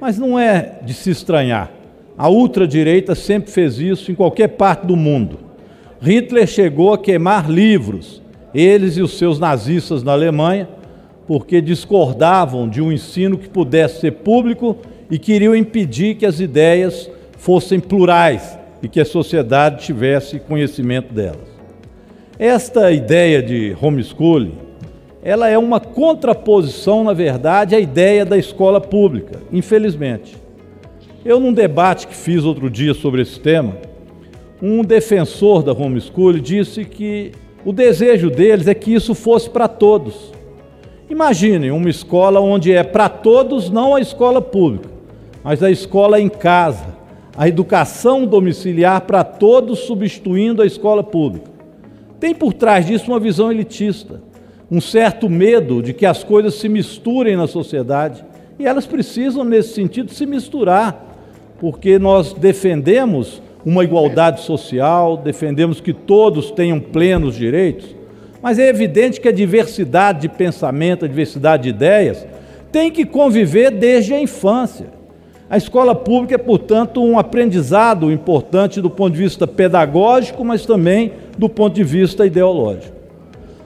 Mas 0.00 0.18
não 0.18 0.38
é 0.38 0.78
de 0.82 0.94
se 0.94 1.10
estranhar. 1.10 1.77
A 2.18 2.28
ultradireita 2.28 3.14
sempre 3.14 3.48
fez 3.48 3.78
isso 3.78 4.10
em 4.10 4.14
qualquer 4.16 4.48
parte 4.48 4.84
do 4.84 4.96
mundo. 4.96 5.38
Hitler 6.02 6.48
chegou 6.48 6.92
a 6.92 6.98
queimar 6.98 7.48
livros, 7.48 8.20
eles 8.52 8.96
e 8.96 9.02
os 9.02 9.16
seus 9.16 9.38
nazistas 9.38 10.02
na 10.02 10.12
Alemanha, 10.12 10.68
porque 11.28 11.60
discordavam 11.60 12.68
de 12.68 12.82
um 12.82 12.90
ensino 12.90 13.38
que 13.38 13.48
pudesse 13.48 14.00
ser 14.00 14.12
público 14.12 14.76
e 15.08 15.16
queriam 15.16 15.54
impedir 15.54 16.16
que 16.16 16.26
as 16.26 16.40
ideias 16.40 17.08
fossem 17.36 17.78
plurais 17.78 18.58
e 18.82 18.88
que 18.88 19.00
a 19.00 19.04
sociedade 19.04 19.84
tivesse 19.84 20.40
conhecimento 20.40 21.14
delas. 21.14 21.48
Esta 22.36 22.90
ideia 22.90 23.40
de 23.40 23.76
homeschooling, 23.80 24.54
ela 25.22 25.48
é 25.48 25.58
uma 25.58 25.78
contraposição, 25.78 27.04
na 27.04 27.12
verdade, 27.12 27.76
à 27.76 27.80
ideia 27.80 28.24
da 28.24 28.36
escola 28.36 28.80
pública, 28.80 29.40
infelizmente. 29.52 30.36
Eu, 31.24 31.40
num 31.40 31.52
debate 31.52 32.06
que 32.06 32.14
fiz 32.14 32.44
outro 32.44 32.70
dia 32.70 32.94
sobre 32.94 33.22
esse 33.22 33.40
tema, 33.40 33.76
um 34.62 34.84
defensor 34.84 35.64
da 35.64 35.72
homeschooling 35.72 36.40
disse 36.40 36.84
que 36.84 37.32
o 37.64 37.72
desejo 37.72 38.30
deles 38.30 38.68
é 38.68 38.74
que 38.74 38.94
isso 38.94 39.16
fosse 39.16 39.50
para 39.50 39.66
todos. 39.66 40.32
Imaginem 41.10 41.72
uma 41.72 41.90
escola 41.90 42.40
onde 42.40 42.72
é 42.72 42.84
para 42.84 43.08
todos, 43.08 43.68
não 43.68 43.96
a 43.96 44.00
escola 44.00 44.40
pública, 44.40 44.88
mas 45.42 45.60
a 45.60 45.70
escola 45.70 46.20
em 46.20 46.28
casa, 46.28 46.96
a 47.36 47.48
educação 47.48 48.24
domiciliar 48.24 49.00
para 49.00 49.24
todos, 49.24 49.80
substituindo 49.80 50.62
a 50.62 50.66
escola 50.66 51.02
pública. 51.02 51.50
Tem 52.20 52.32
por 52.32 52.52
trás 52.52 52.86
disso 52.86 53.10
uma 53.10 53.18
visão 53.18 53.50
elitista, 53.50 54.22
um 54.70 54.80
certo 54.80 55.28
medo 55.28 55.82
de 55.82 55.92
que 55.92 56.06
as 56.06 56.22
coisas 56.22 56.54
se 56.54 56.68
misturem 56.68 57.36
na 57.36 57.48
sociedade. 57.48 58.24
E 58.58 58.66
elas 58.66 58.86
precisam, 58.86 59.44
nesse 59.44 59.74
sentido, 59.74 60.12
se 60.12 60.26
misturar, 60.26 61.07
porque 61.58 61.98
nós 61.98 62.32
defendemos 62.32 63.42
uma 63.64 63.84
igualdade 63.84 64.40
social, 64.40 65.16
defendemos 65.16 65.80
que 65.80 65.92
todos 65.92 66.50
tenham 66.50 66.80
plenos 66.80 67.34
direitos, 67.34 67.96
mas 68.40 68.58
é 68.58 68.68
evidente 68.68 69.20
que 69.20 69.28
a 69.28 69.32
diversidade 69.32 70.22
de 70.22 70.28
pensamento, 70.28 71.04
a 71.04 71.08
diversidade 71.08 71.64
de 71.64 71.68
ideias, 71.70 72.26
tem 72.70 72.90
que 72.90 73.04
conviver 73.04 73.70
desde 73.70 74.14
a 74.14 74.20
infância. 74.20 74.86
A 75.50 75.56
escola 75.56 75.94
pública 75.94 76.34
é, 76.34 76.38
portanto, 76.38 77.02
um 77.02 77.18
aprendizado 77.18 78.12
importante 78.12 78.80
do 78.80 78.90
ponto 78.90 79.14
de 79.14 79.18
vista 79.18 79.46
pedagógico, 79.46 80.44
mas 80.44 80.66
também 80.66 81.12
do 81.38 81.48
ponto 81.48 81.74
de 81.74 81.82
vista 81.82 82.26
ideológico. 82.26 82.94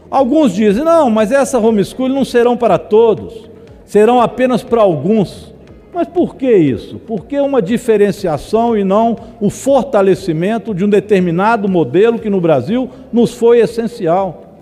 Alguns 0.09 0.55
dizem, 0.55 0.85
não, 0.85 1.11
mas 1.11 1.33
essa 1.33 1.59
homeschooling 1.59 2.15
não 2.15 2.25
serão 2.25 2.57
para 2.57 2.79
todos, 2.79 3.51
serão 3.85 4.21
apenas 4.21 4.63
para 4.63 4.81
alguns. 4.81 5.52
Mas 5.95 6.09
por 6.09 6.37
que 6.37 6.51
isso? 6.51 6.99
Por 6.99 7.27
que 7.27 7.39
uma 7.39 7.61
diferenciação 7.61 8.77
e 8.77 8.83
não 8.83 9.17
o 9.41 9.51
fortalecimento 9.51 10.75
de 10.75 10.85
um 10.85 10.89
determinado 10.89 11.69
modelo 11.69 12.19
que 12.19 12.31
no 12.31 12.41
Brasil 12.41 12.89
nos 13.13 13.35
foi 13.35 13.61
essencial? 13.61 14.59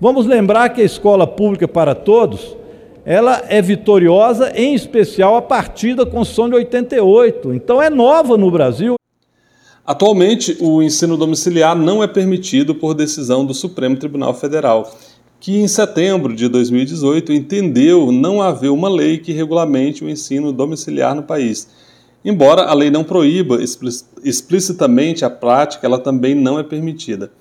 Vamos 0.00 0.26
lembrar 0.26 0.68
que 0.70 0.80
a 0.80 0.84
escola 0.84 1.26
pública 1.26 1.66
para 1.66 1.94
todos 1.94 2.56
ela 3.04 3.42
é 3.48 3.60
vitoriosa, 3.60 4.52
em 4.54 4.74
especial 4.74 5.34
a 5.34 5.42
partir 5.42 5.94
da 5.94 6.06
Constituição 6.06 6.48
de 6.48 6.54
88. 6.54 7.54
Então 7.54 7.82
é 7.82 7.90
nova 7.90 8.36
no 8.36 8.50
Brasil. 8.50 8.94
Atualmente, 9.84 10.56
o 10.60 10.80
ensino 10.82 11.16
domiciliar 11.16 11.74
não 11.74 12.02
é 12.02 12.06
permitido 12.06 12.74
por 12.74 12.94
decisão 12.94 13.44
do 13.44 13.52
Supremo 13.52 13.96
Tribunal 13.96 14.32
Federal, 14.34 14.88
que 15.40 15.56
em 15.56 15.66
setembro 15.66 16.36
de 16.36 16.46
2018 16.48 17.32
entendeu 17.32 18.12
não 18.12 18.42
haver 18.42 18.70
uma 18.70 18.90
lei 18.90 19.16
que 19.16 19.32
regulamente 19.32 20.04
o 20.04 20.10
ensino 20.10 20.52
domiciliar 20.52 21.14
no 21.14 21.22
país. 21.22 21.68
Embora 22.22 22.64
a 22.64 22.74
lei 22.74 22.90
não 22.90 23.02
proíba 23.02 23.58
explicitamente 24.22 25.24
a 25.24 25.30
prática, 25.30 25.86
ela 25.86 25.98
também 25.98 26.34
não 26.34 26.58
é 26.58 26.62
permitida. 26.62 27.32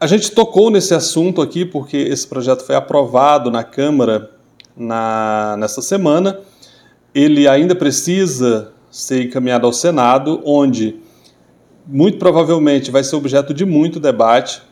A 0.00 0.06
gente 0.06 0.30
tocou 0.30 0.70
nesse 0.70 0.94
assunto 0.94 1.42
aqui 1.42 1.66
porque 1.66 1.96
esse 1.96 2.26
projeto 2.26 2.64
foi 2.64 2.74
aprovado 2.74 3.50
na 3.50 3.62
Câmara 3.62 4.30
na, 4.74 5.56
nessa 5.58 5.82
semana. 5.82 6.40
Ele 7.14 7.46
ainda 7.46 7.74
precisa 7.74 8.72
ser 8.90 9.24
encaminhado 9.24 9.66
ao 9.66 9.72
Senado, 9.72 10.40
onde 10.44 10.96
muito 11.86 12.16
provavelmente 12.16 12.90
vai 12.90 13.04
ser 13.04 13.16
objeto 13.16 13.52
de 13.52 13.66
muito 13.66 14.00
debate. 14.00 14.62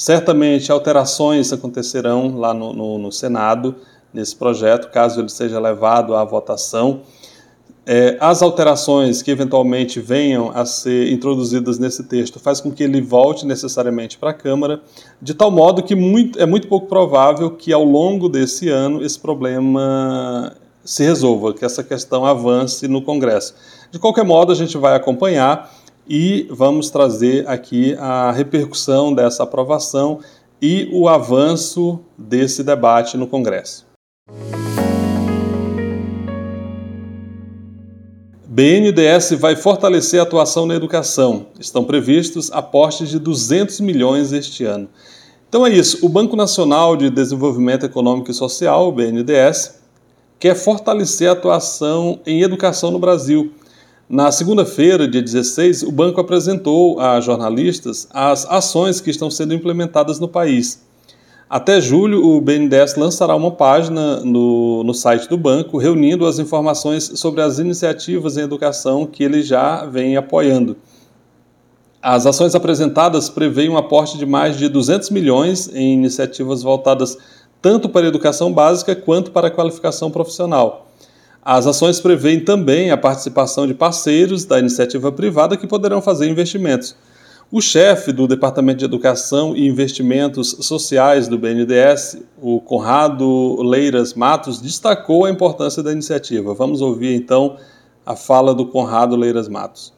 Certamente 0.00 0.72
alterações 0.72 1.52
acontecerão 1.52 2.34
lá 2.38 2.54
no, 2.54 2.72
no, 2.72 2.96
no 2.96 3.12
Senado 3.12 3.74
nesse 4.14 4.34
projeto, 4.34 4.90
caso 4.90 5.20
ele 5.20 5.28
seja 5.28 5.60
levado 5.60 6.16
à 6.16 6.24
votação. 6.24 7.02
É, 7.84 8.16
as 8.18 8.40
alterações 8.40 9.20
que 9.20 9.30
eventualmente 9.30 10.00
venham 10.00 10.52
a 10.54 10.64
ser 10.64 11.12
introduzidas 11.12 11.78
nesse 11.78 12.04
texto 12.04 12.40
faz 12.40 12.62
com 12.62 12.72
que 12.72 12.82
ele 12.82 13.02
volte 13.02 13.44
necessariamente 13.44 14.16
para 14.16 14.30
a 14.30 14.34
Câmara, 14.34 14.80
de 15.20 15.34
tal 15.34 15.50
modo 15.50 15.82
que 15.82 15.94
muito, 15.94 16.40
é 16.40 16.46
muito 16.46 16.66
pouco 16.66 16.86
provável 16.86 17.50
que 17.50 17.70
ao 17.70 17.84
longo 17.84 18.26
desse 18.26 18.70
ano 18.70 19.04
esse 19.04 19.18
problema 19.18 20.56
se 20.82 21.04
resolva, 21.04 21.52
que 21.52 21.62
essa 21.62 21.84
questão 21.84 22.24
avance 22.24 22.88
no 22.88 23.02
Congresso. 23.02 23.54
De 23.90 23.98
qualquer 23.98 24.24
modo, 24.24 24.50
a 24.50 24.54
gente 24.54 24.78
vai 24.78 24.94
acompanhar 24.96 25.70
e 26.08 26.46
vamos 26.50 26.90
trazer 26.90 27.48
aqui 27.48 27.94
a 27.98 28.30
repercussão 28.32 29.14
dessa 29.14 29.42
aprovação 29.42 30.20
e 30.60 30.88
o 30.92 31.08
avanço 31.08 32.00
desse 32.16 32.62
debate 32.62 33.16
no 33.16 33.26
Congresso. 33.26 33.86
BNDES 38.52 39.30
vai 39.38 39.54
fortalecer 39.54 40.20
a 40.20 40.24
atuação 40.24 40.66
na 40.66 40.74
educação. 40.74 41.46
Estão 41.58 41.84
previstos 41.84 42.50
aportes 42.50 43.08
de 43.08 43.18
200 43.18 43.80
milhões 43.80 44.32
este 44.32 44.64
ano. 44.64 44.88
Então 45.48 45.66
é 45.66 45.70
isso. 45.70 46.04
O 46.04 46.08
Banco 46.08 46.36
Nacional 46.36 46.96
de 46.96 47.10
Desenvolvimento 47.10 47.86
Econômico 47.86 48.30
e 48.30 48.34
Social, 48.34 48.88
o 48.88 48.92
BNDES, 48.92 49.80
quer 50.38 50.54
fortalecer 50.54 51.28
a 51.28 51.32
atuação 51.32 52.20
em 52.26 52.42
educação 52.42 52.90
no 52.90 52.98
Brasil. 52.98 53.52
Na 54.12 54.32
segunda-feira, 54.32 55.06
dia 55.06 55.22
16, 55.22 55.84
o 55.84 55.92
banco 55.92 56.20
apresentou 56.20 56.98
a 56.98 57.20
jornalistas 57.20 58.08
as 58.10 58.44
ações 58.44 59.00
que 59.00 59.08
estão 59.08 59.30
sendo 59.30 59.54
implementadas 59.54 60.18
no 60.18 60.26
país. 60.26 60.84
Até 61.48 61.80
julho, 61.80 62.26
o 62.26 62.40
BNDES 62.40 62.96
lançará 62.96 63.36
uma 63.36 63.52
página 63.52 64.18
no, 64.24 64.82
no 64.82 64.92
site 64.92 65.28
do 65.28 65.38
banco 65.38 65.78
reunindo 65.78 66.26
as 66.26 66.40
informações 66.40 67.04
sobre 67.20 67.40
as 67.40 67.60
iniciativas 67.60 68.36
em 68.36 68.40
educação 68.40 69.06
que 69.06 69.22
ele 69.22 69.42
já 69.42 69.86
vem 69.86 70.16
apoiando. 70.16 70.76
As 72.02 72.26
ações 72.26 72.56
apresentadas 72.56 73.28
prevêem 73.28 73.68
um 73.68 73.78
aporte 73.78 74.18
de 74.18 74.26
mais 74.26 74.58
de 74.58 74.68
200 74.68 75.08
milhões 75.10 75.70
em 75.72 75.92
iniciativas 75.92 76.64
voltadas 76.64 77.16
tanto 77.62 77.88
para 77.88 78.06
a 78.06 78.08
educação 78.08 78.52
básica 78.52 78.96
quanto 78.96 79.30
para 79.30 79.46
a 79.46 79.50
qualificação 79.52 80.10
profissional. 80.10 80.89
As 81.42 81.66
ações 81.66 82.00
prevêem 82.00 82.40
também 82.40 82.90
a 82.90 82.96
participação 82.96 83.66
de 83.66 83.72
parceiros 83.72 84.44
da 84.44 84.58
iniciativa 84.58 85.10
privada 85.10 85.56
que 85.56 85.66
poderão 85.66 86.02
fazer 86.02 86.28
investimentos. 86.28 86.94
O 87.50 87.60
chefe 87.60 88.12
do 88.12 88.28
Departamento 88.28 88.78
de 88.78 88.84
Educação 88.84 89.56
e 89.56 89.66
Investimentos 89.66 90.56
Sociais 90.60 91.26
do 91.26 91.36
BNDES, 91.36 92.22
o 92.40 92.60
Conrado 92.60 93.60
Leiras 93.62 94.14
Matos, 94.14 94.60
destacou 94.60 95.24
a 95.24 95.30
importância 95.30 95.82
da 95.82 95.90
iniciativa. 95.90 96.54
Vamos 96.54 96.80
ouvir 96.80 97.14
então 97.14 97.56
a 98.06 98.14
fala 98.14 98.54
do 98.54 98.66
Conrado 98.66 99.16
Leiras 99.16 99.48
Matos. 99.48 99.92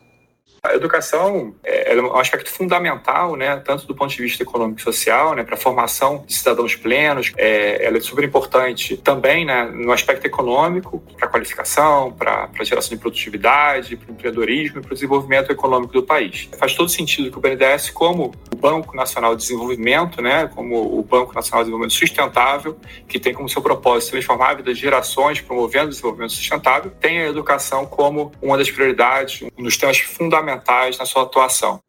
A 0.65 0.75
educação 0.75 1.55
é, 1.65 1.82
é 2.01 2.03
um 2.03 2.19
aspecto 2.19 2.51
fundamental, 2.51 3.37
né, 3.37 3.57
tanto 3.65 3.87
do 3.87 3.95
ponto 3.95 4.15
de 4.15 4.23
vista 4.23 4.43
econômico 4.43 4.81
e 4.81 4.83
social, 4.83 5.35
né, 5.35 5.43
para 5.43 5.55
a 5.55 5.59
formação 5.59 6.25
de 6.27 6.35
cidadãos 6.35 6.75
plenos. 6.75 7.33
É, 7.37 7.85
ela 7.85 7.97
é 7.97 8.01
super 8.01 8.25
importante 8.25 8.97
também 8.97 9.45
né, 9.45 9.65
no 9.73 9.93
aspecto 9.93 10.27
econômico, 10.27 11.03
para 11.17 11.27
a 11.27 11.31
qualificação, 11.31 12.13
para 12.13 12.49
a 12.59 12.65
geração 12.65 12.91
de 12.97 13.01
produtividade, 13.01 13.97
para 13.97 14.11
o 14.11 14.13
empreendedorismo 14.13 14.79
e 14.79 14.83
para 14.83 14.93
o 14.93 14.95
desenvolvimento 14.95 15.51
econômico 15.51 15.93
do 15.93 16.03
país. 16.03 16.49
Faz 16.59 16.75
todo 16.75 16.89
sentido 16.89 17.31
que 17.31 17.39
o 17.39 17.41
BNDES, 17.41 17.91
como 17.91 18.33
o 18.53 18.57
Banco 18.57 18.97
Nacional 18.97 19.35
de 19.35 19.43
Desenvolvimento, 19.43 20.23
né, 20.23 20.49
como 20.55 20.99
o 20.99 21.03
Banco 21.03 21.35
Nacional 21.35 21.63
de 21.63 21.71
Desenvolvimento 21.71 21.99
Sustentável, 21.99 22.77
que 23.09 23.19
tem 23.19 23.35
como 23.35 23.49
seu 23.49 23.63
propósito 23.63 24.13
transformar 24.13 24.51
a 24.51 24.55
vida 24.55 24.73
de 24.73 24.81
gerações 24.81 25.41
promovendo 25.41 25.87
o 25.87 25.91
desenvolvimento 25.91 26.33
sustentável, 26.33 26.91
tem 27.01 27.21
a 27.21 27.29
educação 27.29 27.87
como 27.87 28.33
uma 28.41 28.57
das 28.57 28.71
prioridades, 28.71 29.43
um 29.57 29.63
dos 29.63 29.77
temas 29.77 29.99
fundamentais 29.99 30.99
na 30.99 31.05
sua 31.05 31.23
atuação. 31.23 31.82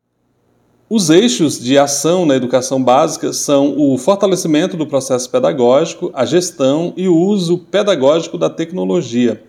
Os 0.96 1.10
eixos 1.10 1.60
de 1.60 1.76
ação 1.76 2.24
na 2.24 2.36
educação 2.36 2.84
básica 2.84 3.34
são 3.34 3.74
o 3.76 3.98
fortalecimento 3.98 4.78
do 4.78 4.86
processo 4.86 5.28
pedagógico, 5.28 6.12
a 6.14 6.24
gestão 6.24 6.94
e 6.96 7.08
o 7.08 7.18
uso 7.18 7.58
pedagógico 7.58 8.38
da 8.38 8.48
tecnologia. 8.48 9.42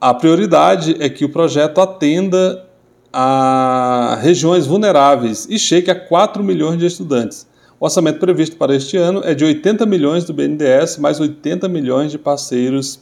A 0.00 0.12
prioridade 0.12 0.96
é 0.98 1.08
que 1.08 1.24
o 1.24 1.28
projeto 1.28 1.80
atenda 1.80 2.66
a 3.12 4.18
regiões 4.20 4.66
vulneráveis 4.66 5.46
e 5.48 5.60
chegue 5.60 5.92
a 5.92 5.94
4 5.94 6.42
milhões 6.42 6.76
de 6.76 6.86
estudantes. 6.86 7.46
O 7.78 7.84
orçamento 7.84 8.18
previsto 8.18 8.56
para 8.56 8.74
este 8.74 8.96
ano 8.96 9.22
é 9.22 9.34
de 9.34 9.44
80 9.44 9.86
milhões 9.86 10.24
do 10.24 10.34
BNDES, 10.34 10.98
mais 10.98 11.20
80 11.20 11.68
milhões 11.68 12.10
de 12.10 12.18
parceiros 12.18 12.98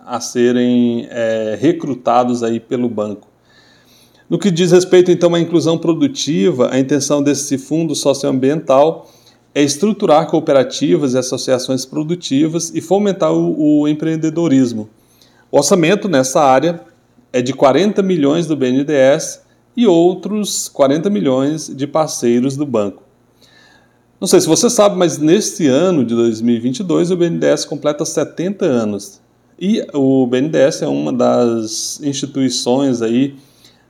a 0.00 0.20
serem 0.20 1.06
é, 1.10 1.58
recrutados 1.60 2.42
aí 2.42 2.58
pelo 2.58 2.88
banco. 2.88 3.35
No 4.28 4.38
que 4.38 4.50
diz 4.50 4.72
respeito 4.72 5.10
então 5.10 5.34
à 5.34 5.40
inclusão 5.40 5.78
produtiva, 5.78 6.70
a 6.72 6.78
intenção 6.80 7.22
desse 7.22 7.56
fundo 7.56 7.94
socioambiental 7.94 9.08
é 9.54 9.62
estruturar 9.62 10.26
cooperativas 10.26 11.14
e 11.14 11.18
associações 11.18 11.86
produtivas 11.86 12.72
e 12.74 12.80
fomentar 12.80 13.32
o, 13.32 13.82
o 13.82 13.88
empreendedorismo. 13.88 14.88
O 15.50 15.58
orçamento 15.58 16.08
nessa 16.08 16.42
área 16.42 16.80
é 17.32 17.40
de 17.40 17.52
40 17.52 18.02
milhões 18.02 18.46
do 18.46 18.56
BNDES 18.56 19.42
e 19.76 19.86
outros 19.86 20.68
40 20.68 21.08
milhões 21.08 21.68
de 21.68 21.86
parceiros 21.86 22.56
do 22.56 22.66
banco. 22.66 23.04
Não 24.20 24.26
sei 24.26 24.40
se 24.40 24.48
você 24.48 24.68
sabe, 24.68 24.96
mas 24.96 25.18
neste 25.18 25.68
ano 25.68 26.04
de 26.04 26.14
2022 26.14 27.12
o 27.12 27.16
BNDES 27.16 27.64
completa 27.64 28.04
70 28.04 28.64
anos. 28.64 29.20
E 29.58 29.86
o 29.94 30.26
BNDES 30.26 30.82
é 30.82 30.88
uma 30.88 31.12
das 31.12 32.00
instituições 32.02 33.02
aí 33.02 33.36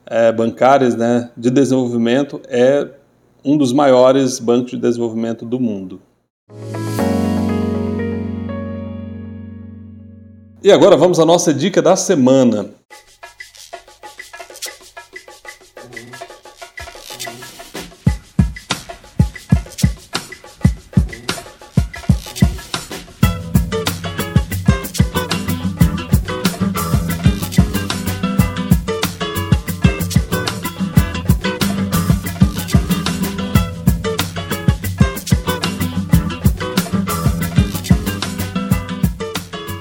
é, 0.07 0.31
bancárias 0.33 0.95
né, 0.95 1.31
de 1.37 1.51
desenvolvimento, 1.51 2.41
é 2.49 2.89
um 3.45 3.57
dos 3.57 3.73
maiores 3.73 4.39
bancos 4.39 4.73
de 4.73 4.79
desenvolvimento 4.79 5.45
do 5.45 5.61
mundo. 5.61 6.01
E 10.63 10.73
agora 10.73 10.97
vamos 10.97 11.21
à 11.21 11.25
nossa 11.25 11.55
dica 11.55 11.81
da 11.81 11.95
semana. 11.95 12.71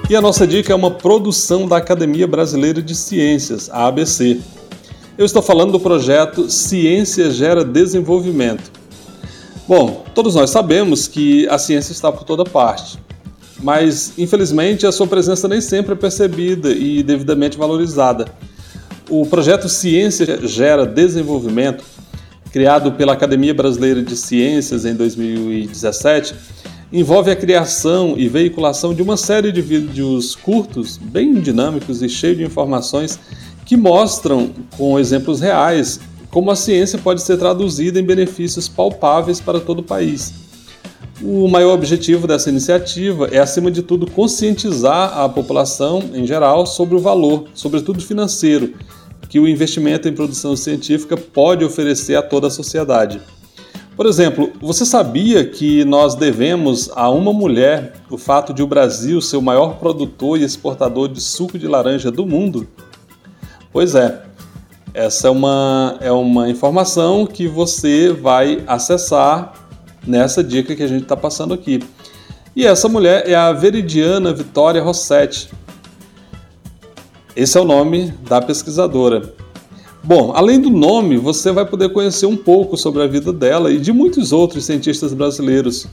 E 0.08 0.14
a 0.14 0.20
nossa 0.20 0.46
dica 0.46 0.72
é 0.72 0.76
uma 0.76 0.92
produção 0.92 1.66
da 1.66 1.78
Academia 1.78 2.28
Brasileira 2.28 2.80
de 2.80 2.94
Ciências, 2.94 3.68
a 3.68 3.88
ABC. 3.88 4.40
Eu 5.18 5.26
estou 5.26 5.42
falando 5.42 5.72
do 5.72 5.80
projeto 5.80 6.48
Ciência 6.48 7.28
Gera 7.28 7.64
Desenvolvimento. 7.64 8.70
Bom, 9.66 10.04
todos 10.14 10.36
nós 10.36 10.50
sabemos 10.50 11.08
que 11.08 11.48
a 11.48 11.58
ciência 11.58 11.90
está 11.90 12.12
por 12.12 12.22
toda 12.22 12.44
parte, 12.44 13.00
mas 13.60 14.12
infelizmente 14.16 14.86
a 14.86 14.92
sua 14.92 15.08
presença 15.08 15.48
nem 15.48 15.60
sempre 15.60 15.94
é 15.94 15.96
percebida 15.96 16.70
e 16.70 17.02
devidamente 17.02 17.58
valorizada. 17.58 18.26
O 19.10 19.26
projeto 19.26 19.68
Ciência 19.68 20.46
Gera 20.46 20.86
Desenvolvimento, 20.86 21.82
criado 22.52 22.92
pela 22.92 23.12
Academia 23.12 23.52
Brasileira 23.52 24.00
de 24.00 24.16
Ciências 24.16 24.84
em 24.84 24.94
2017, 24.94 26.32
envolve 26.92 27.30
a 27.30 27.36
criação 27.36 28.14
e 28.16 28.28
veiculação 28.28 28.94
de 28.94 29.02
uma 29.02 29.16
série 29.16 29.50
de 29.50 29.60
vídeos 29.60 30.34
curtos, 30.34 30.96
bem 30.96 31.34
dinâmicos 31.34 32.02
e 32.02 32.08
cheios 32.08 32.38
de 32.38 32.44
informações 32.44 33.18
que 33.64 33.76
mostram, 33.76 34.50
com 34.76 34.98
exemplos 34.98 35.40
reais, 35.40 35.98
como 36.30 36.50
a 36.50 36.56
ciência 36.56 36.98
pode 36.98 37.22
ser 37.22 37.36
traduzida 37.36 37.98
em 37.98 38.04
benefícios 38.04 38.68
palpáveis 38.68 39.40
para 39.40 39.58
todo 39.58 39.80
o 39.80 39.82
país. 39.82 40.32
O 41.20 41.48
maior 41.48 41.72
objetivo 41.72 42.26
dessa 42.26 42.50
iniciativa 42.50 43.28
é, 43.32 43.38
acima 43.38 43.70
de 43.70 43.82
tudo, 43.82 44.08
conscientizar 44.10 45.18
a 45.18 45.28
população 45.28 46.02
em 46.14 46.26
geral 46.26 46.66
sobre 46.66 46.94
o 46.94 47.00
valor, 47.00 47.46
sobretudo 47.54 48.02
financeiro, 48.02 48.74
que 49.28 49.40
o 49.40 49.48
investimento 49.48 50.08
em 50.08 50.12
produção 50.12 50.54
científica 50.54 51.16
pode 51.16 51.64
oferecer 51.64 52.14
a 52.14 52.22
toda 52.22 52.46
a 52.46 52.50
sociedade. 52.50 53.20
Por 53.96 54.04
exemplo, 54.04 54.52
você 54.60 54.84
sabia 54.84 55.42
que 55.48 55.82
nós 55.86 56.14
devemos 56.14 56.90
a 56.94 57.08
uma 57.08 57.32
mulher 57.32 57.94
o 58.10 58.18
fato 58.18 58.52
de 58.52 58.62
o 58.62 58.66
Brasil 58.66 59.22
ser 59.22 59.38
o 59.38 59.42
maior 59.42 59.78
produtor 59.78 60.38
e 60.38 60.44
exportador 60.44 61.08
de 61.08 61.18
suco 61.18 61.58
de 61.58 61.66
laranja 61.66 62.10
do 62.10 62.26
mundo? 62.26 62.68
Pois 63.72 63.94
é, 63.94 64.22
essa 64.92 65.28
é 65.28 65.30
uma, 65.30 65.96
é 66.00 66.12
uma 66.12 66.50
informação 66.50 67.26
que 67.26 67.48
você 67.48 68.12
vai 68.12 68.62
acessar 68.66 69.54
nessa 70.06 70.44
dica 70.44 70.76
que 70.76 70.82
a 70.82 70.88
gente 70.88 71.04
está 71.04 71.16
passando 71.16 71.54
aqui. 71.54 71.82
E 72.54 72.66
essa 72.66 72.90
mulher 72.90 73.26
é 73.26 73.34
a 73.34 73.50
Veridiana 73.50 74.30
Vitória 74.30 74.82
Rossetti. 74.82 75.50
Esse 77.34 77.56
é 77.56 77.60
o 77.60 77.64
nome 77.64 78.12
da 78.28 78.42
pesquisadora. 78.42 79.34
Bom, 80.06 80.30
além 80.36 80.60
do 80.60 80.70
nome, 80.70 81.16
você 81.16 81.50
vai 81.50 81.66
poder 81.66 81.88
conhecer 81.88 82.26
um 82.26 82.36
pouco 82.36 82.76
sobre 82.76 83.02
a 83.02 83.08
vida 83.08 83.32
dela 83.32 83.72
e 83.72 83.78
de 83.80 83.92
muitos 83.92 84.32
outros 84.32 84.64
cientistas 84.64 85.12
brasileiros, 85.12 85.88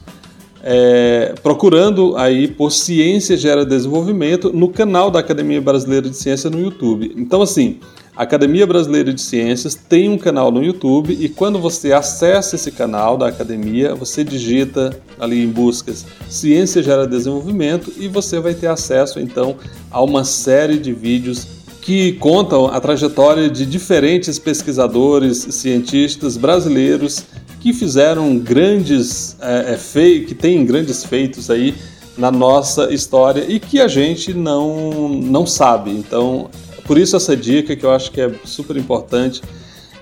é, 0.61 1.33
procurando 1.41 2.15
aí 2.15 2.47
por 2.47 2.71
Ciência 2.71 3.35
Gera 3.35 3.65
Desenvolvimento 3.65 4.53
no 4.53 4.69
canal 4.69 5.09
da 5.09 5.17
Academia 5.17 5.59
Brasileira 5.59 6.07
de 6.07 6.15
Ciência 6.15 6.47
no 6.47 6.59
YouTube. 6.59 7.11
Então, 7.17 7.41
assim, 7.41 7.79
a 8.15 8.21
Academia 8.21 8.67
Brasileira 8.67 9.11
de 9.11 9.19
Ciências 9.19 9.73
tem 9.73 10.07
um 10.09 10.17
canal 10.19 10.51
no 10.51 10.63
YouTube 10.63 11.17
e 11.19 11.27
quando 11.27 11.57
você 11.57 11.91
acessa 11.91 12.55
esse 12.55 12.69
canal 12.69 13.17
da 13.17 13.29
academia, 13.29 13.95
você 13.95 14.23
digita 14.23 14.95
ali 15.19 15.43
em 15.43 15.49
buscas 15.49 16.05
Ciência 16.29 16.83
Gera 16.83 17.07
Desenvolvimento 17.07 17.91
e 17.97 18.07
você 18.07 18.39
vai 18.39 18.53
ter 18.53 18.67
acesso 18.67 19.19
então 19.19 19.55
a 19.89 20.03
uma 20.03 20.23
série 20.23 20.77
de 20.77 20.93
vídeos 20.93 21.62
que 21.83 22.13
contam 22.13 22.67
a 22.67 22.79
trajetória 22.79 23.49
de 23.49 23.65
diferentes 23.65 24.39
pesquisadores, 24.39 25.39
cientistas 25.51 26.37
brasileiros 26.37 27.25
que 27.59 27.73
fizeram 27.73 28.37
grandes, 28.39 29.35
é, 29.41 29.73
é, 29.73 30.19
que 30.21 30.33
têm 30.33 30.65
grandes 30.65 31.03
feitos 31.03 31.49
aí 31.49 31.75
na 32.17 32.31
nossa 32.31 32.93
história 32.93 33.45
e 33.49 33.59
que 33.59 33.81
a 33.81 33.89
gente 33.89 34.33
não, 34.33 35.09
não 35.09 35.45
sabe. 35.45 35.91
Então, 35.91 36.49
por 36.85 36.97
isso 36.97 37.17
essa 37.17 37.35
dica 37.35 37.75
que 37.75 37.85
eu 37.85 37.91
acho 37.91 38.11
que 38.11 38.21
é 38.21 38.31
super 38.45 38.77
importante. 38.77 39.41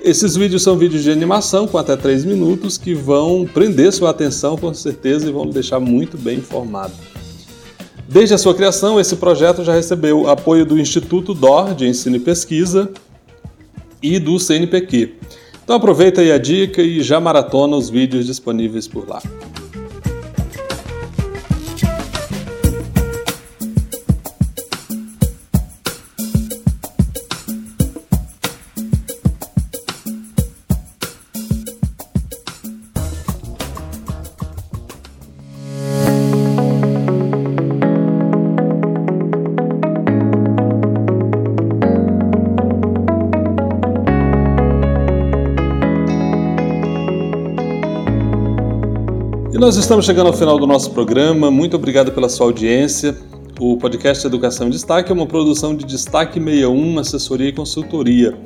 Esses 0.04 0.36
vídeos 0.36 0.62
são 0.62 0.78
vídeos 0.78 1.04
de 1.04 1.12
animação 1.12 1.68
com 1.68 1.80
até 1.80 1.96
3 1.96 2.26
minutos 2.26 2.78
que 2.78 2.94
vão 2.94 3.48
prender 3.52 3.92
sua 3.92 4.12
atenção 4.12 4.56
com 4.56 4.72
certeza 4.72 5.28
e 5.28 5.32
vão 5.32 5.48
deixar 5.48 5.80
muito 5.80 6.16
bem 6.16 6.38
informado. 6.38 6.94
Desde 8.12 8.36
a 8.36 8.38
sua 8.38 8.54
criação, 8.54 9.00
esse 9.00 9.16
projeto 9.16 9.64
já 9.64 9.72
recebeu 9.72 10.30
apoio 10.30 10.66
do 10.66 10.78
Instituto 10.78 11.34
DOR 11.34 11.74
de 11.74 11.88
Ensino 11.88 12.18
e 12.18 12.20
Pesquisa 12.20 12.92
e 14.04 14.20
do 14.20 14.38
CNPq. 14.38 15.14
Então 15.64 15.78
aproveita 15.78 16.20
aí 16.20 16.30
a 16.30 16.38
dica 16.38 16.82
e 16.82 17.02
já 17.02 17.22
maratona 17.22 17.78
os 17.78 17.90
vídeos 17.90 18.26
disponíveis 18.26 18.86
por 18.86 19.08
lá. 19.08 19.22
Nós 49.60 49.76
estamos 49.76 50.06
chegando 50.06 50.28
ao 50.28 50.34
final 50.34 50.58
do 50.58 50.66
nosso 50.66 50.92
programa. 50.92 51.52
Muito 51.52 51.76
obrigado 51.76 52.12
pela 52.12 52.30
sua 52.30 52.48
audiência. 52.48 53.16
O 53.60 53.78
podcast 53.78 54.26
Educação 54.26 54.68
em 54.68 54.70
Destaque 54.70 55.12
é 55.12 55.14
uma 55.14 55.26
produção 55.26 55.76
de 55.76 55.86
Destaque 55.86 56.40
61, 56.40 57.00
assessoria 57.00 57.50
e 57.50 57.52
consultoria. 57.52 58.38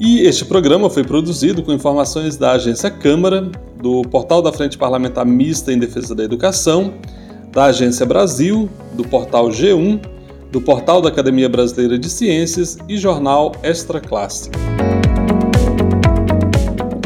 E 0.00 0.20
este 0.20 0.44
programa 0.44 0.88
foi 0.88 1.04
produzido 1.04 1.62
com 1.62 1.72
informações 1.72 2.36
da 2.36 2.52
Agência 2.52 2.90
Câmara, 2.90 3.50
do 3.80 4.02
Portal 4.02 4.40
da 4.40 4.52
Frente 4.52 4.78
Parlamentar 4.78 5.26
Mista 5.26 5.72
em 5.72 5.78
Defesa 5.78 6.14
da 6.14 6.24
Educação, 6.24 6.94
da 7.52 7.64
Agência 7.64 8.06
Brasil, 8.06 8.68
do 8.94 9.04
Portal 9.04 9.48
G1, 9.48 10.00
do 10.50 10.60
Portal 10.60 11.02
da 11.02 11.08
Academia 11.08 11.48
Brasileira 11.48 11.98
de 11.98 12.08
Ciências 12.08 12.78
e 12.88 12.96
jornal 12.96 13.52
Extra 13.62 14.00
Classe. 14.00 14.50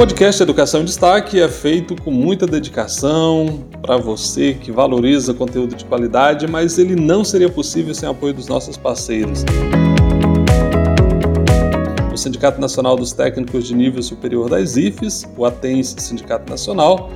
O 0.03 0.05
podcast 0.05 0.43
Educação 0.43 0.81
em 0.81 0.85
Destaque 0.85 1.41
é 1.41 1.47
feito 1.47 1.95
com 2.03 2.11
muita 2.11 2.45
dedicação 2.45 3.63
para 3.81 3.97
você 3.97 4.53
que 4.53 4.73
valoriza 4.73 5.33
conteúdo 5.33 5.77
de 5.77 5.85
qualidade, 5.85 6.49
mas 6.49 6.77
ele 6.77 6.97
não 6.97 7.23
seria 7.25 7.49
possível 7.49 7.95
sem 7.95 8.09
o 8.09 8.11
apoio 8.11 8.35
dos 8.35 8.49
nossos 8.49 8.77
parceiros. 8.77 9.45
Sindicato 12.17 12.61
Nacional 12.61 12.97
dos 12.97 13.13
Técnicos 13.13 13.65
de 13.65 13.77
Nível 13.77 14.03
Superior 14.03 14.51
das 14.51 14.77
IFES, 14.77 15.25
o 15.37 15.45
ATENS 15.45 15.95
Sindicato 15.99 16.51
Nacional, 16.51 17.09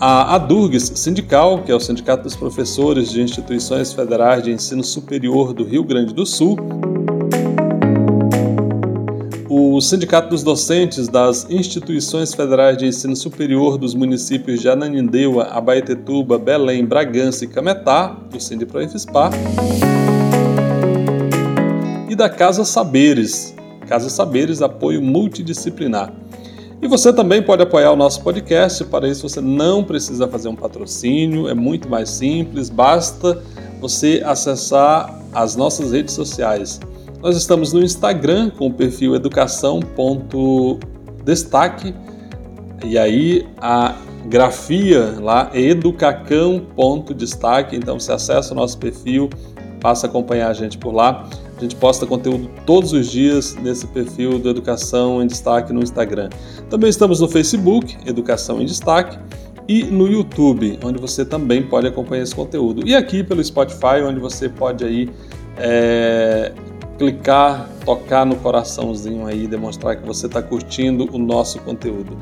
a 0.00 0.34
ADURGS 0.34 0.94
Sindical, 0.96 1.62
que 1.62 1.70
é 1.70 1.74
o 1.76 1.80
Sindicato 1.80 2.24
dos 2.24 2.34
Professores 2.34 3.12
de 3.12 3.22
Instituições 3.22 3.92
Federais 3.92 4.42
de 4.42 4.50
Ensino 4.50 4.82
Superior 4.82 5.54
do 5.54 5.62
Rio 5.62 5.84
Grande 5.84 6.12
do 6.12 6.26
Sul, 6.26 6.56
o 9.76 9.80
Sindicato 9.82 10.30
dos 10.30 10.42
Docentes 10.42 11.06
das 11.06 11.46
Instituições 11.50 12.32
Federais 12.32 12.78
de 12.78 12.86
Ensino 12.86 13.14
Superior 13.14 13.76
dos 13.76 13.94
municípios 13.94 14.62
de 14.62 14.70
Ananindeua, 14.70 15.48
Abaetetuba, 15.50 16.38
Belém, 16.38 16.82
Bragança 16.82 17.44
e 17.44 17.48
Cametá, 17.48 18.16
o 18.34 18.40
Sindiproinfispar, 18.40 19.32
e 22.08 22.14
da 22.16 22.30
Casa 22.30 22.64
Saberes, 22.64 23.54
Casa 23.86 24.08
Saberes 24.08 24.62
Apoio 24.62 25.02
Multidisciplinar. 25.02 26.10
E 26.80 26.88
você 26.88 27.12
também 27.12 27.42
pode 27.42 27.62
apoiar 27.62 27.92
o 27.92 27.96
nosso 27.96 28.22
podcast, 28.22 28.82
para 28.84 29.06
isso 29.06 29.28
você 29.28 29.42
não 29.42 29.84
precisa 29.84 30.26
fazer 30.26 30.48
um 30.48 30.56
patrocínio, 30.56 31.48
é 31.48 31.54
muito 31.54 31.86
mais 31.86 32.08
simples, 32.08 32.70
basta 32.70 33.42
você 33.78 34.22
acessar 34.24 35.20
as 35.34 35.54
nossas 35.54 35.92
redes 35.92 36.14
sociais. 36.14 36.80
Nós 37.22 37.36
estamos 37.36 37.72
no 37.72 37.82
Instagram 37.82 38.50
com 38.50 38.66
o 38.68 38.72
perfil 38.72 39.14
educação.destaque 39.14 41.94
e 42.84 42.98
aí 42.98 43.46
a 43.58 43.94
grafia 44.26 45.16
lá 45.20 45.50
é 45.52 45.60
educacão.destaque, 45.60 47.76
então 47.76 47.98
você 47.98 48.12
acessa 48.12 48.52
o 48.52 48.56
nosso 48.56 48.78
perfil, 48.78 49.30
passa 49.80 50.06
a 50.06 50.10
acompanhar 50.10 50.50
a 50.50 50.52
gente 50.52 50.78
por 50.78 50.94
lá. 50.94 51.28
A 51.56 51.60
gente 51.60 51.74
posta 51.74 52.04
conteúdo 52.04 52.50
todos 52.66 52.92
os 52.92 53.10
dias 53.10 53.56
nesse 53.56 53.86
perfil 53.86 54.38
do 54.38 54.50
Educação 54.50 55.22
em 55.22 55.26
Destaque 55.26 55.72
no 55.72 55.82
Instagram. 55.82 56.28
Também 56.68 56.90
estamos 56.90 57.20
no 57.20 57.28
Facebook, 57.28 57.96
Educação 58.04 58.60
em 58.60 58.66
Destaque, 58.66 59.18
e 59.68 59.82
no 59.84 60.06
YouTube, 60.06 60.78
onde 60.84 61.00
você 61.00 61.24
também 61.24 61.62
pode 61.62 61.86
acompanhar 61.86 62.22
esse 62.22 62.34
conteúdo. 62.34 62.86
E 62.86 62.94
aqui 62.94 63.24
pelo 63.24 63.42
Spotify, 63.42 64.02
onde 64.06 64.20
você 64.20 64.48
pode 64.48 64.84
aí 64.84 65.08
é, 65.56 66.52
clicar, 66.98 67.68
tocar 67.84 68.24
no 68.24 68.36
coraçãozinho 68.36 69.26
aí, 69.26 69.46
demonstrar 69.46 69.96
que 69.96 70.06
você 70.06 70.26
está 70.26 70.42
curtindo 70.42 71.08
o 71.12 71.18
nosso 71.18 71.58
conteúdo. 71.60 72.16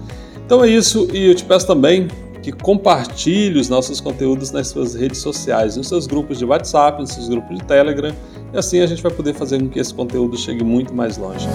Então 0.44 0.62
é 0.64 0.68
isso, 0.68 1.08
e 1.12 1.26
eu 1.26 1.34
te 1.34 1.44
peço 1.44 1.66
também 1.66 2.08
que 2.42 2.52
compartilhe 2.52 3.58
os 3.58 3.70
nossos 3.70 4.00
conteúdos 4.00 4.50
nas 4.50 4.68
suas 4.68 4.94
redes 4.94 5.18
sociais, 5.18 5.76
nos 5.76 5.88
seus 5.88 6.06
grupos 6.06 6.38
de 6.38 6.44
WhatsApp, 6.44 7.00
nos 7.00 7.10
seus 7.10 7.28
grupos 7.28 7.58
de 7.58 7.64
Telegram, 7.64 8.14
e 8.52 8.58
assim 8.58 8.80
a 8.80 8.87
gente 8.87 9.02
vai 9.02 9.12
poder 9.12 9.34
fazer 9.34 9.58
com 9.58 9.68
que 9.68 9.78
esse 9.78 9.94
conteúdo 9.94 10.37
chegue 10.37 10.62
muito 10.62 10.92
mais 10.94 11.16
longe. 11.16 11.48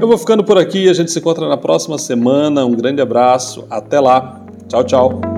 Eu 0.00 0.08
vou 0.08 0.18
ficando 0.18 0.44
por 0.44 0.58
aqui, 0.58 0.88
a 0.88 0.92
gente 0.92 1.10
se 1.10 1.18
encontra 1.18 1.48
na 1.48 1.56
próxima 1.56 1.98
semana. 1.98 2.64
Um 2.64 2.74
grande 2.74 3.00
abraço, 3.00 3.64
até 3.70 3.98
lá. 3.98 4.40
Tchau, 4.68 4.84
tchau. 4.84 5.35